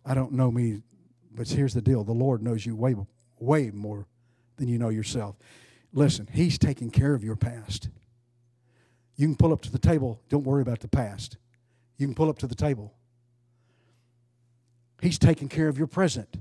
[0.05, 0.83] I don't know me,
[1.33, 2.97] but here's the deal: the Lord knows you way
[3.39, 4.07] way more
[4.57, 5.37] than you know yourself.
[5.93, 7.89] Listen, He's taking care of your past.
[9.17, 10.21] You can pull up to the table.
[10.29, 11.37] Don't worry about the past.
[11.97, 12.95] You can pull up to the table.
[15.01, 16.41] He's taking care of your present.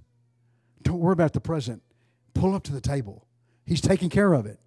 [0.87, 1.83] Don't worry about the present.
[2.33, 3.25] Pull up to the table.
[3.65, 4.57] He's taking care of it.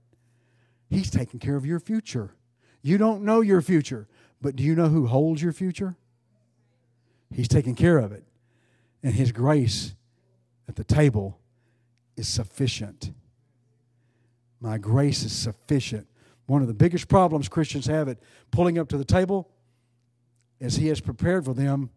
[0.91, 2.35] He's taking care of your future.
[2.83, 4.07] You don't know your future,
[4.39, 5.97] but do you know who holds your future?
[7.35, 8.23] He's taking care of it.
[9.03, 9.95] And His grace
[10.69, 11.41] at the table
[12.19, 13.13] is sufficient.
[14.61, 16.07] My grace is sufficient.
[16.45, 18.19] One of the biggest problems Christians have at
[18.51, 19.49] pulling up to the table,
[20.61, 21.89] as He has prepared for them,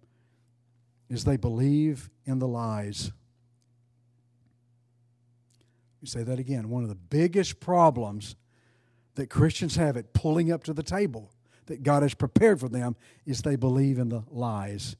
[1.09, 3.11] is they believe in the lies.
[6.04, 6.70] You say that again.
[6.70, 8.36] One of the biggest problems
[9.16, 11.32] that Christians have at pulling up to the table
[11.68, 14.97] that God has prepared for them is they believe in the lies.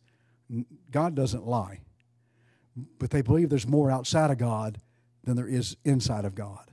[0.91, 1.82] God doesn't lie,
[2.99, 4.78] but they believe there's more outside of God
[5.26, 6.72] than there is inside of God.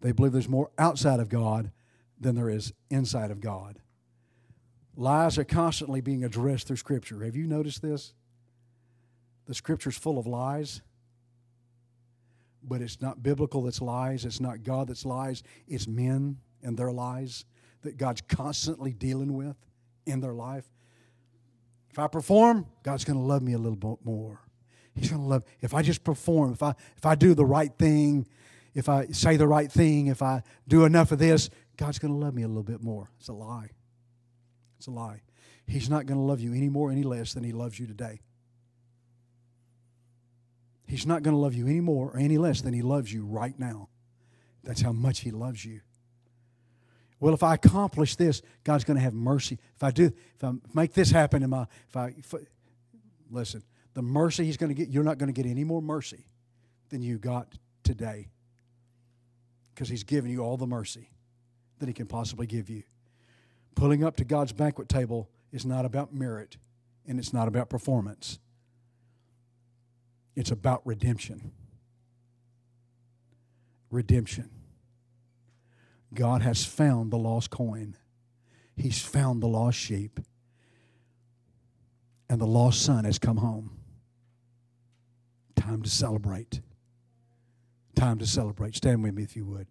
[0.00, 1.72] They believe there's more outside of God
[2.18, 3.80] than there is inside of God.
[4.96, 7.22] Lies are constantly being addressed through Scripture.
[7.22, 8.14] Have you noticed this?
[9.44, 10.80] The Scripture's full of lies,
[12.68, 14.24] but it's not biblical that's lies.
[14.24, 15.42] It's not God that's lies.
[15.66, 17.44] It's men and their lies
[17.82, 19.56] that God's constantly dealing with
[20.06, 20.64] in their life.
[21.90, 24.40] If I perform, God's going to love me a little bit more.
[24.94, 25.44] He's going to love.
[25.60, 28.26] If I just perform, if I if I do the right thing,
[28.74, 32.18] if I say the right thing, if I do enough of this, God's going to
[32.18, 33.10] love me a little bit more.
[33.18, 33.70] It's a lie.
[34.78, 35.22] It's a lie.
[35.66, 38.20] He's not going to love you any more, any less than He loves you today.
[40.86, 43.24] He's not going to love you any more or any less than He loves you
[43.24, 43.88] right now.
[44.62, 45.80] That's how much He loves you.
[47.20, 49.58] Well, if I accomplish this, God's going to have mercy.
[49.76, 52.34] If I do, if I make this happen if I, if,
[53.30, 53.62] listen,
[53.94, 56.26] the mercy He's going to get, you're not going to get any more mercy
[56.90, 58.28] than you got today
[59.72, 61.10] because He's given you all the mercy
[61.78, 62.82] that He can possibly give you.
[63.74, 66.58] Pulling up to God's banquet table is not about merit
[67.06, 68.38] and it's not about performance,
[70.36, 71.52] it's about redemption.
[73.90, 74.50] Redemption.
[76.12, 77.96] God has found the lost coin,
[78.76, 80.18] He's found the lost sheep,
[82.28, 83.78] and the lost son has come home.
[85.54, 86.60] Time to celebrate.
[87.94, 88.74] Time to celebrate.
[88.74, 89.68] Stand with me if you would.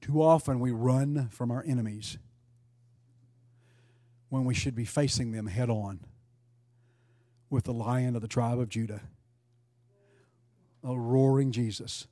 [0.00, 2.18] Too often we run from our enemies
[4.34, 6.00] when we should be facing them head on
[7.50, 9.00] with the lion of the tribe of Judah,
[10.82, 12.08] a roaring Jesus.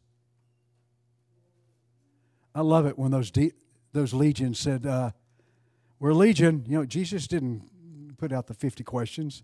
[2.54, 3.54] I love it when those de-
[3.92, 5.10] those legions said, uh,
[5.98, 9.42] "We're legion." You know, Jesus didn't put out the fifty questions.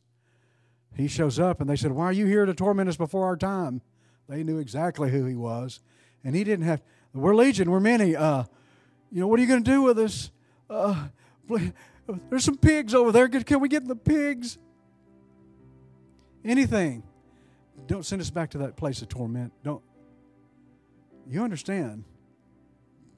[0.95, 3.37] He shows up and they said, Why are you here to torment us before our
[3.37, 3.83] time?
[4.29, 5.81] They knew exactly who he was.
[6.25, 6.81] And he didn't have,
[7.13, 8.15] we're legion, we're many.
[8.15, 8.45] Uh,
[9.11, 10.31] you know, what are you going to do with us?
[10.71, 11.09] Uh,
[12.31, 13.29] there's some pigs over there.
[13.29, 14.59] Can we get the pigs?
[16.45, 17.03] Anything.
[17.87, 19.53] Don't send us back to that place of torment.
[19.63, 19.83] Don't.
[21.29, 22.05] You understand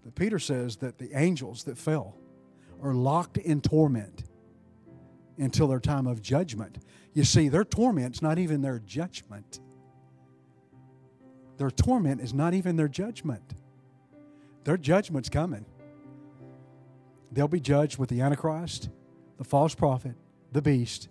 [0.05, 2.17] that Peter says that the angels that fell
[2.83, 4.25] are locked in torment
[5.39, 6.79] until their time of judgment.
[7.13, 9.61] You see, their torment's not even their judgment.
[11.57, 13.55] Their torment is not even their judgment.
[14.65, 15.67] Their judgment's coming.
[17.33, 18.89] They'll be judged with the Antichrist,
[19.39, 20.15] the false prophet,
[20.53, 21.09] the beast,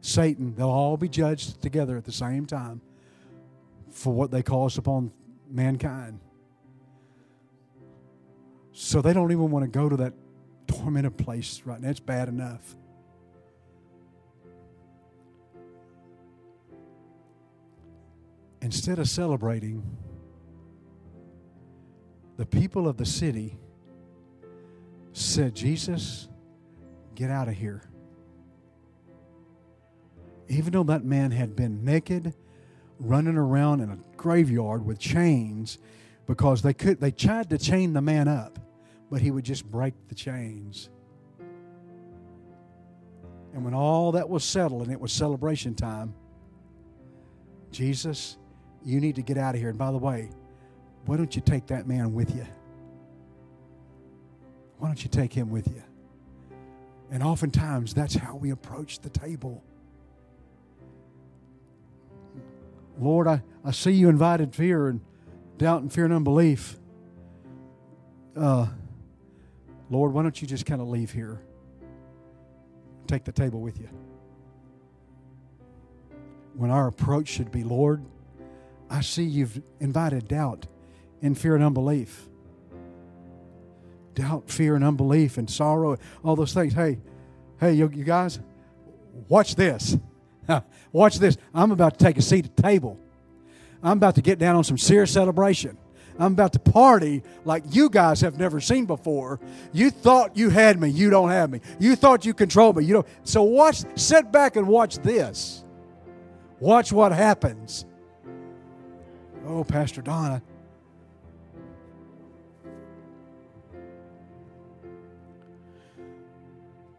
[0.00, 0.54] Satan.
[0.54, 2.80] They'll all be judged together at the same time
[3.90, 5.12] for what they caused upon
[5.50, 6.20] mankind.
[8.72, 10.12] So they don't even want to go to that
[10.66, 11.90] tormented place right now.
[11.90, 12.76] It's bad enough.
[18.60, 19.82] Instead of celebrating,
[22.36, 23.56] the people of the city
[25.14, 26.28] said, Jesus,
[27.14, 27.88] get out of here.
[30.48, 32.34] Even though that man had been naked,
[32.98, 35.78] running around in a graveyard with chains,
[36.26, 38.58] because they could they tried to chain the man up,
[39.10, 40.90] but he would just break the chains.
[43.54, 46.12] And when all that was settled and it was celebration time,
[47.70, 48.36] Jesus,
[48.84, 49.70] you need to get out of here.
[49.70, 50.30] And by the way,
[51.06, 52.46] why don't you take that man with you?
[54.84, 55.82] Why don't you take him with you?
[57.10, 59.64] And oftentimes, that's how we approach the table.
[63.00, 65.00] Lord, I, I see you invited fear and
[65.56, 66.76] doubt and fear and unbelief.
[68.36, 68.66] Uh,
[69.88, 71.40] Lord, why don't you just kind of leave here?
[73.06, 73.88] Take the table with you.
[76.56, 78.04] When our approach should be, Lord,
[78.90, 80.66] I see you've invited doubt
[81.22, 82.28] and fear and unbelief.
[84.14, 86.72] Doubt, fear, and unbelief, and sorrow, all those things.
[86.72, 86.98] Hey,
[87.58, 88.38] hey, you, you guys,
[89.28, 89.96] watch this.
[90.92, 91.36] watch this.
[91.52, 92.98] I'm about to take a seat at the table.
[93.82, 95.76] I'm about to get down on some serious celebration.
[96.18, 99.40] I'm about to party like you guys have never seen before.
[99.72, 101.60] You thought you had me, you don't have me.
[101.80, 103.06] You thought you controlled me, you don't.
[103.24, 105.64] So watch, sit back and watch this.
[106.60, 107.84] Watch what happens.
[109.46, 110.42] Oh, Pastor Donna.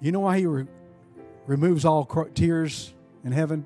[0.05, 0.67] You know why he re-
[1.47, 2.93] removes all cr- tears
[3.23, 3.65] in heaven?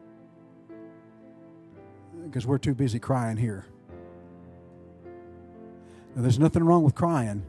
[2.23, 3.65] Because we're too busy crying here.
[6.15, 7.43] Now, there's nothing wrong with crying,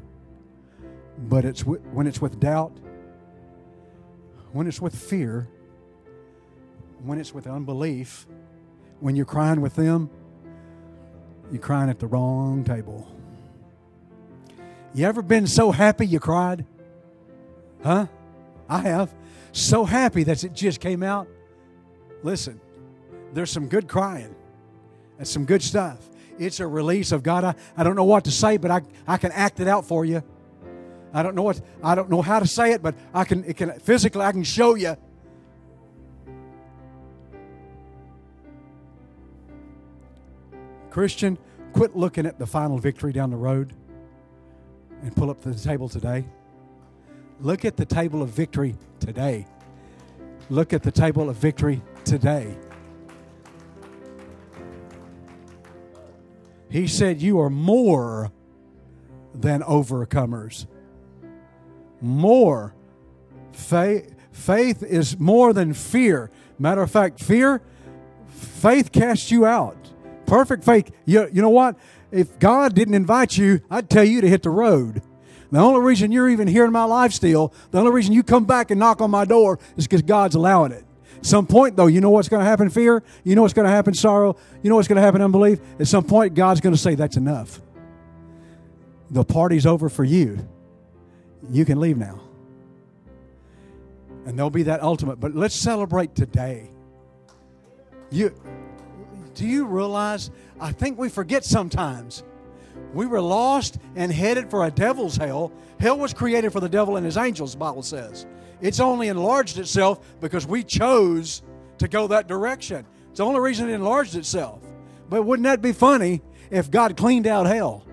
[1.16, 2.72] but it's w- when it's with doubt,
[4.51, 5.47] when it's with fear,
[7.05, 8.26] when it's with unbelief,
[8.99, 10.11] when you're crying with them,
[11.53, 13.07] you're crying at the wrong table.
[14.95, 16.66] You ever been so happy you cried?
[17.84, 18.09] Huh?
[18.71, 19.12] I have.
[19.53, 21.29] So happy that it just came out.
[22.23, 22.61] Listen,
[23.35, 24.35] there's some good crying.
[25.18, 26.09] and some good stuff.
[26.39, 27.45] It's a release of God.
[27.45, 30.07] I, I don't know what to say, but I, I can act it out for
[30.07, 30.23] you.
[31.12, 33.57] I don't know what I don't know how to say it, but I can it
[33.57, 34.97] can physically I can show you.
[40.91, 41.37] Christian,
[41.73, 43.75] quit looking at the final victory down the road
[45.03, 46.25] and pull up to the table today.
[47.43, 49.47] Look at the table of victory today.
[50.51, 52.57] Look at the table of victory today.
[56.68, 58.30] He said, You are more
[59.34, 60.66] than overcomers.
[62.01, 62.74] More.
[63.53, 66.30] Faith, faith is more than fear.
[66.59, 67.62] Matter of fact, fear,
[68.28, 69.76] faith casts you out.
[70.26, 70.91] Perfect faith.
[71.07, 71.76] You, you know what?
[72.12, 75.03] If God didn't invite you, I'd tell you to hit the road.
[75.51, 78.45] The only reason you're even here in my life still, the only reason you come
[78.45, 80.85] back and knock on my door is because God's allowing it.
[81.23, 82.71] Some point, though, you know what's going to happen?
[82.71, 83.03] Fear.
[83.25, 83.93] You know what's going to happen?
[83.93, 84.37] Sorrow.
[84.63, 85.21] You know what's going to happen?
[85.21, 85.59] Unbelief.
[85.79, 87.61] At some point, God's going to say, That's enough.
[89.11, 90.47] The party's over for you.
[91.51, 92.21] You can leave now.
[94.25, 95.17] And there'll be that ultimate.
[95.17, 96.71] But let's celebrate today.
[98.11, 98.35] You,
[99.35, 100.31] do you realize?
[100.61, 102.23] I think we forget sometimes
[102.93, 105.53] we were lost and headed for a devil's hell.
[105.78, 108.26] Hell was created for the devil and his angels, the Bible says.
[108.61, 111.43] It's only enlarged itself because we chose
[111.78, 112.84] to go that direction.
[113.11, 114.61] It's the only reason it enlarged itself.
[115.09, 116.20] But wouldn't that be funny
[116.51, 117.84] if God cleaned out hell?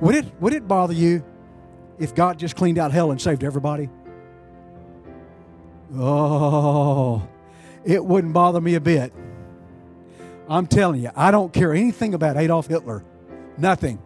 [0.00, 1.24] Would it, would it bother you
[1.98, 3.88] if God just cleaned out hell and saved everybody?
[5.96, 7.26] Oh,
[7.84, 9.12] it wouldn't bother me a bit.
[10.48, 13.04] I'm telling you, I don't care anything about Adolf Hitler.
[13.58, 14.00] Nothing.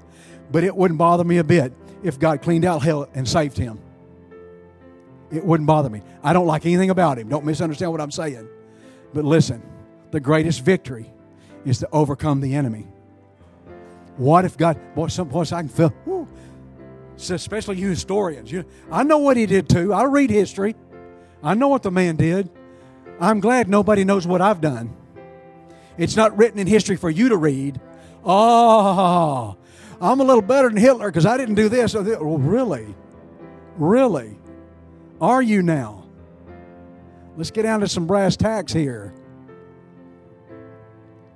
[0.50, 1.72] But it wouldn't bother me a bit
[2.02, 3.80] if God cleaned out hell and saved him.
[5.30, 6.02] It wouldn't bother me.
[6.22, 7.28] I don't like anything about him.
[7.28, 8.48] Don't misunderstand what I'm saying.
[9.12, 9.62] But listen,
[10.10, 11.12] the greatest victory
[11.64, 12.86] is to overcome the enemy.
[14.16, 16.28] What if God, boy, some voice I can feel,
[17.18, 18.50] especially you historians.
[18.50, 19.92] You, I know what he did too.
[19.92, 20.74] I read history.
[21.42, 22.50] I know what the man did.
[23.20, 24.96] I'm glad nobody knows what I've done.
[25.96, 27.80] It's not written in history for you to read.
[28.30, 29.56] Oh,
[30.00, 31.94] I'm a little better than Hitler because I didn't do this.
[31.94, 32.04] Well,
[32.36, 32.94] really?
[33.78, 34.36] Really?
[35.18, 36.04] Are you now?
[37.36, 39.14] Let's get down to some brass tacks here.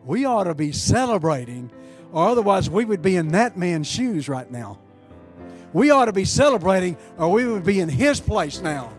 [0.05, 1.70] We ought to be celebrating,
[2.12, 4.78] or otherwise we would be in that man's shoes right now.
[5.72, 8.93] We ought to be celebrating, or we would be in his place now.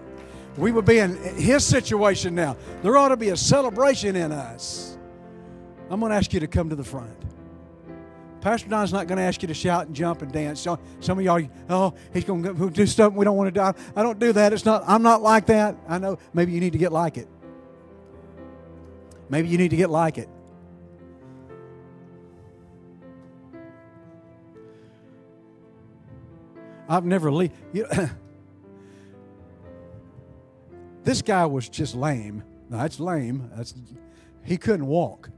[0.57, 2.57] We would be in his situation now.
[2.81, 4.97] There ought to be a celebration in us.
[5.91, 7.17] I'm going to ask you to come to the front.
[8.43, 10.59] Pastor Don's not going to ask you to shout and jump and dance.
[10.59, 13.81] So, some of y'all, oh, he's going to do stuff we don't want to do.
[13.95, 14.51] I don't do that.
[14.51, 14.83] It's not.
[14.85, 15.77] I'm not like that.
[15.87, 16.19] I know.
[16.33, 17.29] Maybe you need to get like it.
[19.29, 20.27] Maybe you need to get like it.
[26.89, 27.87] I've never le- you
[31.05, 32.43] This guy was just lame.
[32.69, 33.49] No, that's lame.
[33.55, 33.73] That's
[34.43, 35.29] he couldn't walk.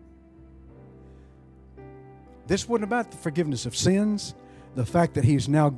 [2.47, 4.35] This wasn't about the forgiveness of sins,
[4.75, 5.75] the fact that he's now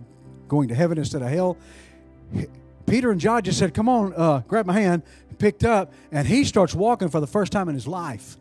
[0.47, 1.57] going to heaven instead of hell.
[2.85, 5.03] Peter and John just said, Come on, uh, grab my hand,
[5.37, 8.37] picked up, and he starts walking for the first time in his life.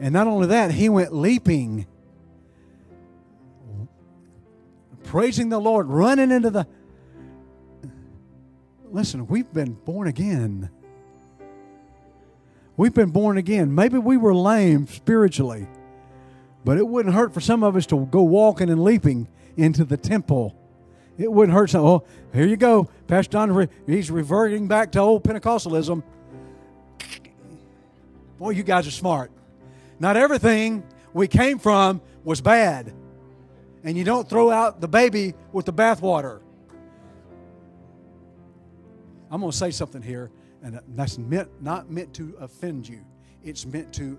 [0.00, 1.86] And not only that, he went leaping,
[5.04, 6.66] praising the Lord, running into the.
[8.90, 10.70] Listen, we've been born again.
[12.76, 13.74] We've been born again.
[13.74, 15.66] Maybe we were lame spiritually,
[16.66, 19.96] but it wouldn't hurt for some of us to go walking and leaping into the
[19.96, 20.52] temple.
[21.16, 21.84] It wouldn't hurt some.
[21.86, 22.04] Oh,
[22.34, 22.90] here you go.
[23.06, 26.02] Pastor Don, he's reverting back to old Pentecostalism.
[28.40, 29.30] Boy, you guys are smart.
[30.00, 30.82] Not everything
[31.14, 32.92] we came from was bad.
[33.84, 36.40] And you don't throw out the baby with the bathwater.
[39.30, 40.32] I'm going to say something here,
[40.64, 43.04] and that's meant, not meant to offend you.
[43.44, 44.18] It's meant to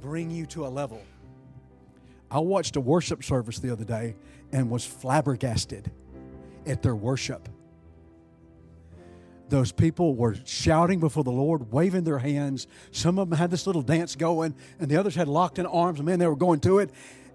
[0.00, 1.02] bring you to a level.
[2.30, 4.14] I watched a worship service the other day
[4.52, 5.90] and was flabbergasted
[6.66, 7.48] at their worship.
[9.48, 12.66] Those people were shouting before the Lord, waving their hands.
[12.90, 16.02] Some of them had this little dance going, and the others had locked in arms.
[16.02, 16.90] Man, they were going to it.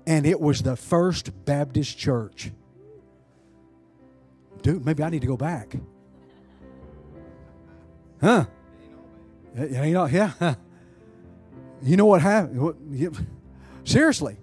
[0.06, 2.52] And it was the First Baptist Church.
[4.62, 5.76] Dude, maybe I need to go back.
[8.22, 8.46] Huh?
[9.58, 10.32] You know, yeah.
[11.84, 12.76] You know what happened?
[13.84, 14.38] Seriously.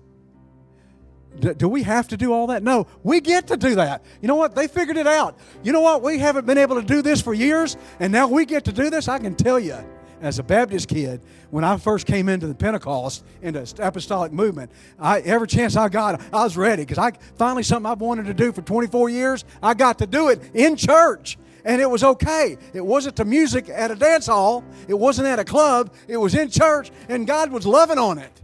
[1.38, 2.62] Do we have to do all that?
[2.62, 4.04] No, we get to do that.
[4.20, 4.54] You know what?
[4.54, 5.38] They figured it out.
[5.62, 6.02] You know what?
[6.02, 8.90] We haven't been able to do this for years, and now we get to do
[8.90, 9.08] this.
[9.08, 9.78] I can tell you,
[10.20, 15.20] as a Baptist kid, when I first came into the Pentecost, into apostolic movement, I,
[15.20, 18.52] every chance I got, I was ready because I finally something I've wanted to do
[18.52, 19.44] for 24 years.
[19.62, 22.56] I got to do it in church, and it was okay.
[22.72, 24.64] It wasn't to music at a dance hall.
[24.88, 25.94] It wasn't at a club.
[26.08, 28.40] It was in church, and God was loving on it.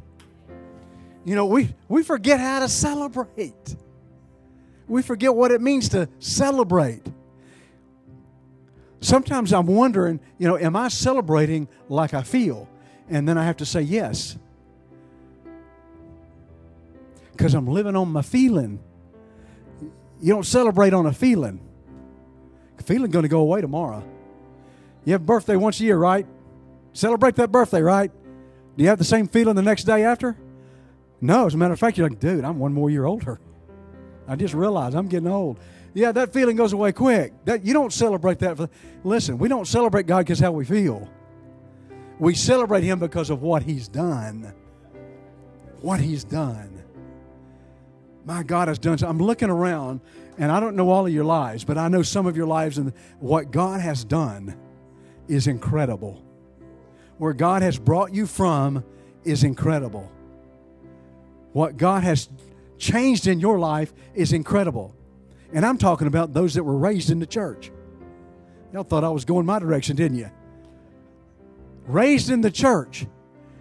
[1.25, 3.77] You know, we, we forget how to celebrate.
[4.87, 7.03] We forget what it means to celebrate.
[9.01, 12.69] Sometimes I'm wondering, you know, am I celebrating like I feel?
[13.09, 14.37] And then I have to say yes.
[17.33, 18.81] Because I'm living on my feeling.
[20.21, 21.61] You don't celebrate on a feeling.
[22.85, 24.05] Feeling going to go away tomorrow.
[25.05, 26.27] You have a birthday once a year, right?
[26.93, 28.11] Celebrate that birthday, right?
[28.77, 30.37] Do you have the same feeling the next day after?
[31.21, 33.41] No, as a matter of fact, you're like, dude, I'm one more year older.
[34.29, 35.59] I just realized I'm getting old.
[35.95, 37.33] Yeah, that feeling goes away quick.
[37.47, 38.57] That you don't celebrate that.
[38.57, 38.69] For,
[39.03, 41.09] listen, we don't celebrate God because how we feel.
[42.19, 44.53] We celebrate Him because of what He's done.
[45.81, 46.83] What He's done.
[48.27, 48.99] My God has done.
[48.99, 50.01] So I'm looking around,
[50.39, 52.79] and I don't know all of your lives, but I know some of your lives,
[52.79, 54.57] and what God has done
[55.29, 56.23] is incredible.
[57.19, 58.85] Where God has brought you from
[59.25, 60.11] is incredible.
[61.53, 62.29] What God has
[62.79, 64.95] changed in your life is incredible.
[65.53, 67.71] And I'm talking about those that were raised in the church.
[68.73, 70.31] Y'all thought I was going my direction, didn't you?
[71.87, 73.07] Raised in the church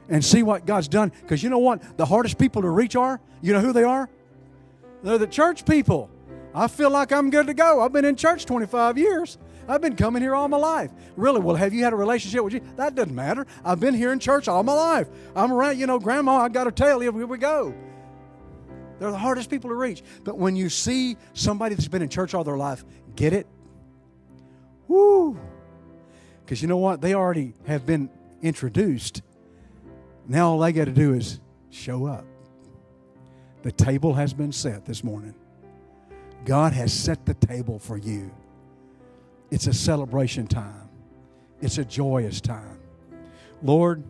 [0.10, 1.12] and see what God's done.
[1.22, 1.98] Because you know what?
[1.98, 3.22] The hardest people to reach are?
[3.42, 4.10] You know who they are?
[5.04, 6.10] They're the church people.
[6.56, 7.82] I feel like I'm good to go.
[7.82, 9.38] I've been in church 25 years.
[9.68, 10.90] I've been coming here all my life.
[11.18, 11.42] Really?
[11.42, 12.62] Well, have you had a relationship with you?
[12.78, 13.46] That doesn't matter.
[13.66, 15.10] I've been here in church all my life.
[15.36, 17.76] I'm around, you know, Grandma, I got to tell you, here we go.
[19.00, 20.02] They're the hardest people to reach.
[20.24, 22.86] But when you see somebody that's been in church all their life,
[23.18, 23.48] get it?
[24.88, 25.38] Woo!
[26.46, 27.02] Because you know what?
[27.02, 28.10] They already have been
[28.42, 29.24] introduced.
[30.26, 32.24] Now all they got to do is show up.
[33.64, 35.36] The table has been set this morning.
[36.46, 38.32] God has set the table for you.
[39.52, 40.90] It's a celebration time,
[41.62, 42.80] it's a joyous time.
[43.62, 44.04] Lord,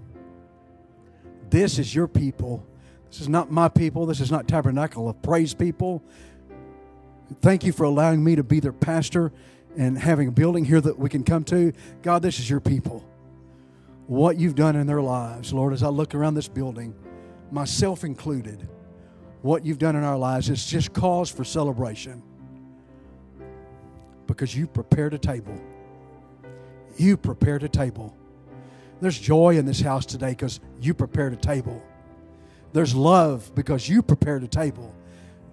[1.49, 2.65] this is your people.
[3.09, 4.05] This is not my people.
[4.05, 6.03] This is not Tabernacle of Praise people.
[7.41, 9.31] Thank you for allowing me to be their pastor
[9.77, 11.71] and having a building here that we can come to.
[12.01, 13.05] God, this is your people.
[14.07, 16.93] What you've done in their lives, Lord, as I look around this building,
[17.51, 18.67] myself included,
[19.45, 22.19] what you've done in our lives is just cause for celebration
[24.25, 25.55] because you prepared a table.
[26.97, 28.17] You prepared a table.
[29.01, 31.79] There's joy in this house today because you prepared a table.
[32.73, 34.95] There's love because you prepared a table.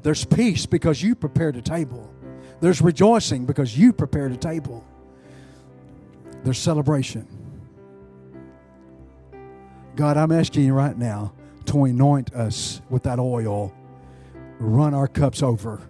[0.03, 2.11] There's peace because you prepared a table.
[2.63, 4.87] There's rejoicing because you prepared a table.
[6.45, 7.29] There's celebration.
[9.97, 11.35] God, I'm asking you right now
[11.67, 13.75] to anoint us with that oil,
[14.63, 15.83] run our cups over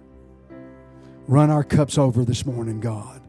[1.28, 3.20] run our cups over this morning, God.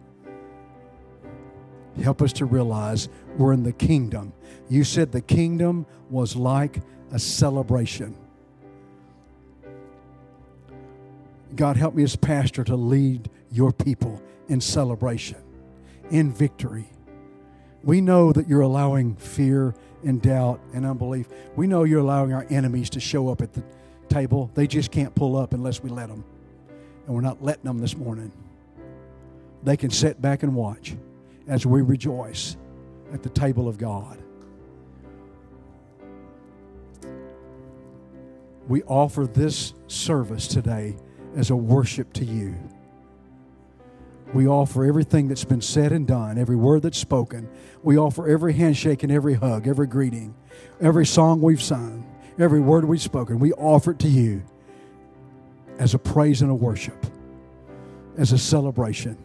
[2.01, 4.33] Help us to realize we're in the kingdom.
[4.69, 6.81] You said the kingdom was like
[7.11, 8.15] a celebration.
[11.55, 15.37] God, help me as pastor to lead your people in celebration,
[16.09, 16.89] in victory.
[17.83, 21.27] We know that you're allowing fear and doubt and unbelief.
[21.55, 23.63] We know you're allowing our enemies to show up at the
[24.09, 24.51] table.
[24.53, 26.23] They just can't pull up unless we let them.
[27.05, 28.31] And we're not letting them this morning.
[29.63, 30.95] They can sit back and watch
[31.47, 32.57] as we rejoice
[33.13, 34.17] at the table of God.
[38.67, 40.95] We offer this service today
[41.35, 42.55] as a worship to you.
[44.33, 47.49] We offer everything that's been said and done, every word that's spoken.
[47.83, 50.33] We offer every handshake and every hug, every greeting,
[50.81, 52.05] every song we've sung,
[52.39, 53.39] every word we've spoken.
[53.39, 54.43] We offer it to you
[55.77, 57.05] as a praise and a worship,
[58.17, 59.17] as a celebration.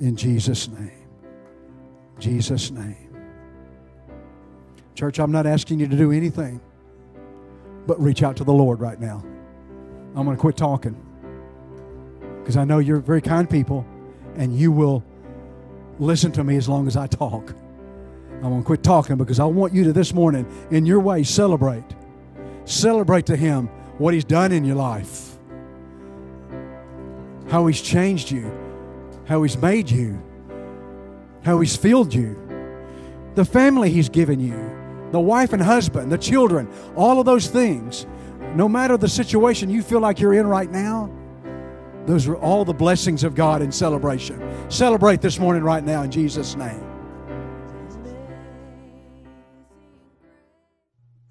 [0.00, 0.90] In Jesus' name.
[2.18, 2.96] Jesus' name.
[4.94, 6.60] Church, I'm not asking you to do anything
[7.86, 9.22] but reach out to the Lord right now.
[10.16, 10.96] I'm going to quit talking
[12.38, 13.84] because I know you're very kind people
[14.36, 15.02] and you will
[15.98, 17.54] listen to me as long as I talk.
[18.42, 21.22] I'm going to quit talking because I want you to this morning, in your way,
[21.22, 21.84] celebrate.
[22.64, 23.68] Celebrate to Him
[23.98, 25.36] what He's done in your life,
[27.48, 28.50] how He's changed you,
[29.26, 30.22] how He's made you,
[31.42, 32.36] how He's filled you,
[33.34, 34.54] the family He's given you,
[35.12, 38.06] the wife and husband, the children, all of those things.
[38.54, 41.10] No matter the situation you feel like you're in right now,
[42.06, 44.40] those are all the blessings of God in celebration.
[44.70, 46.93] Celebrate this morning, right now, in Jesus' name.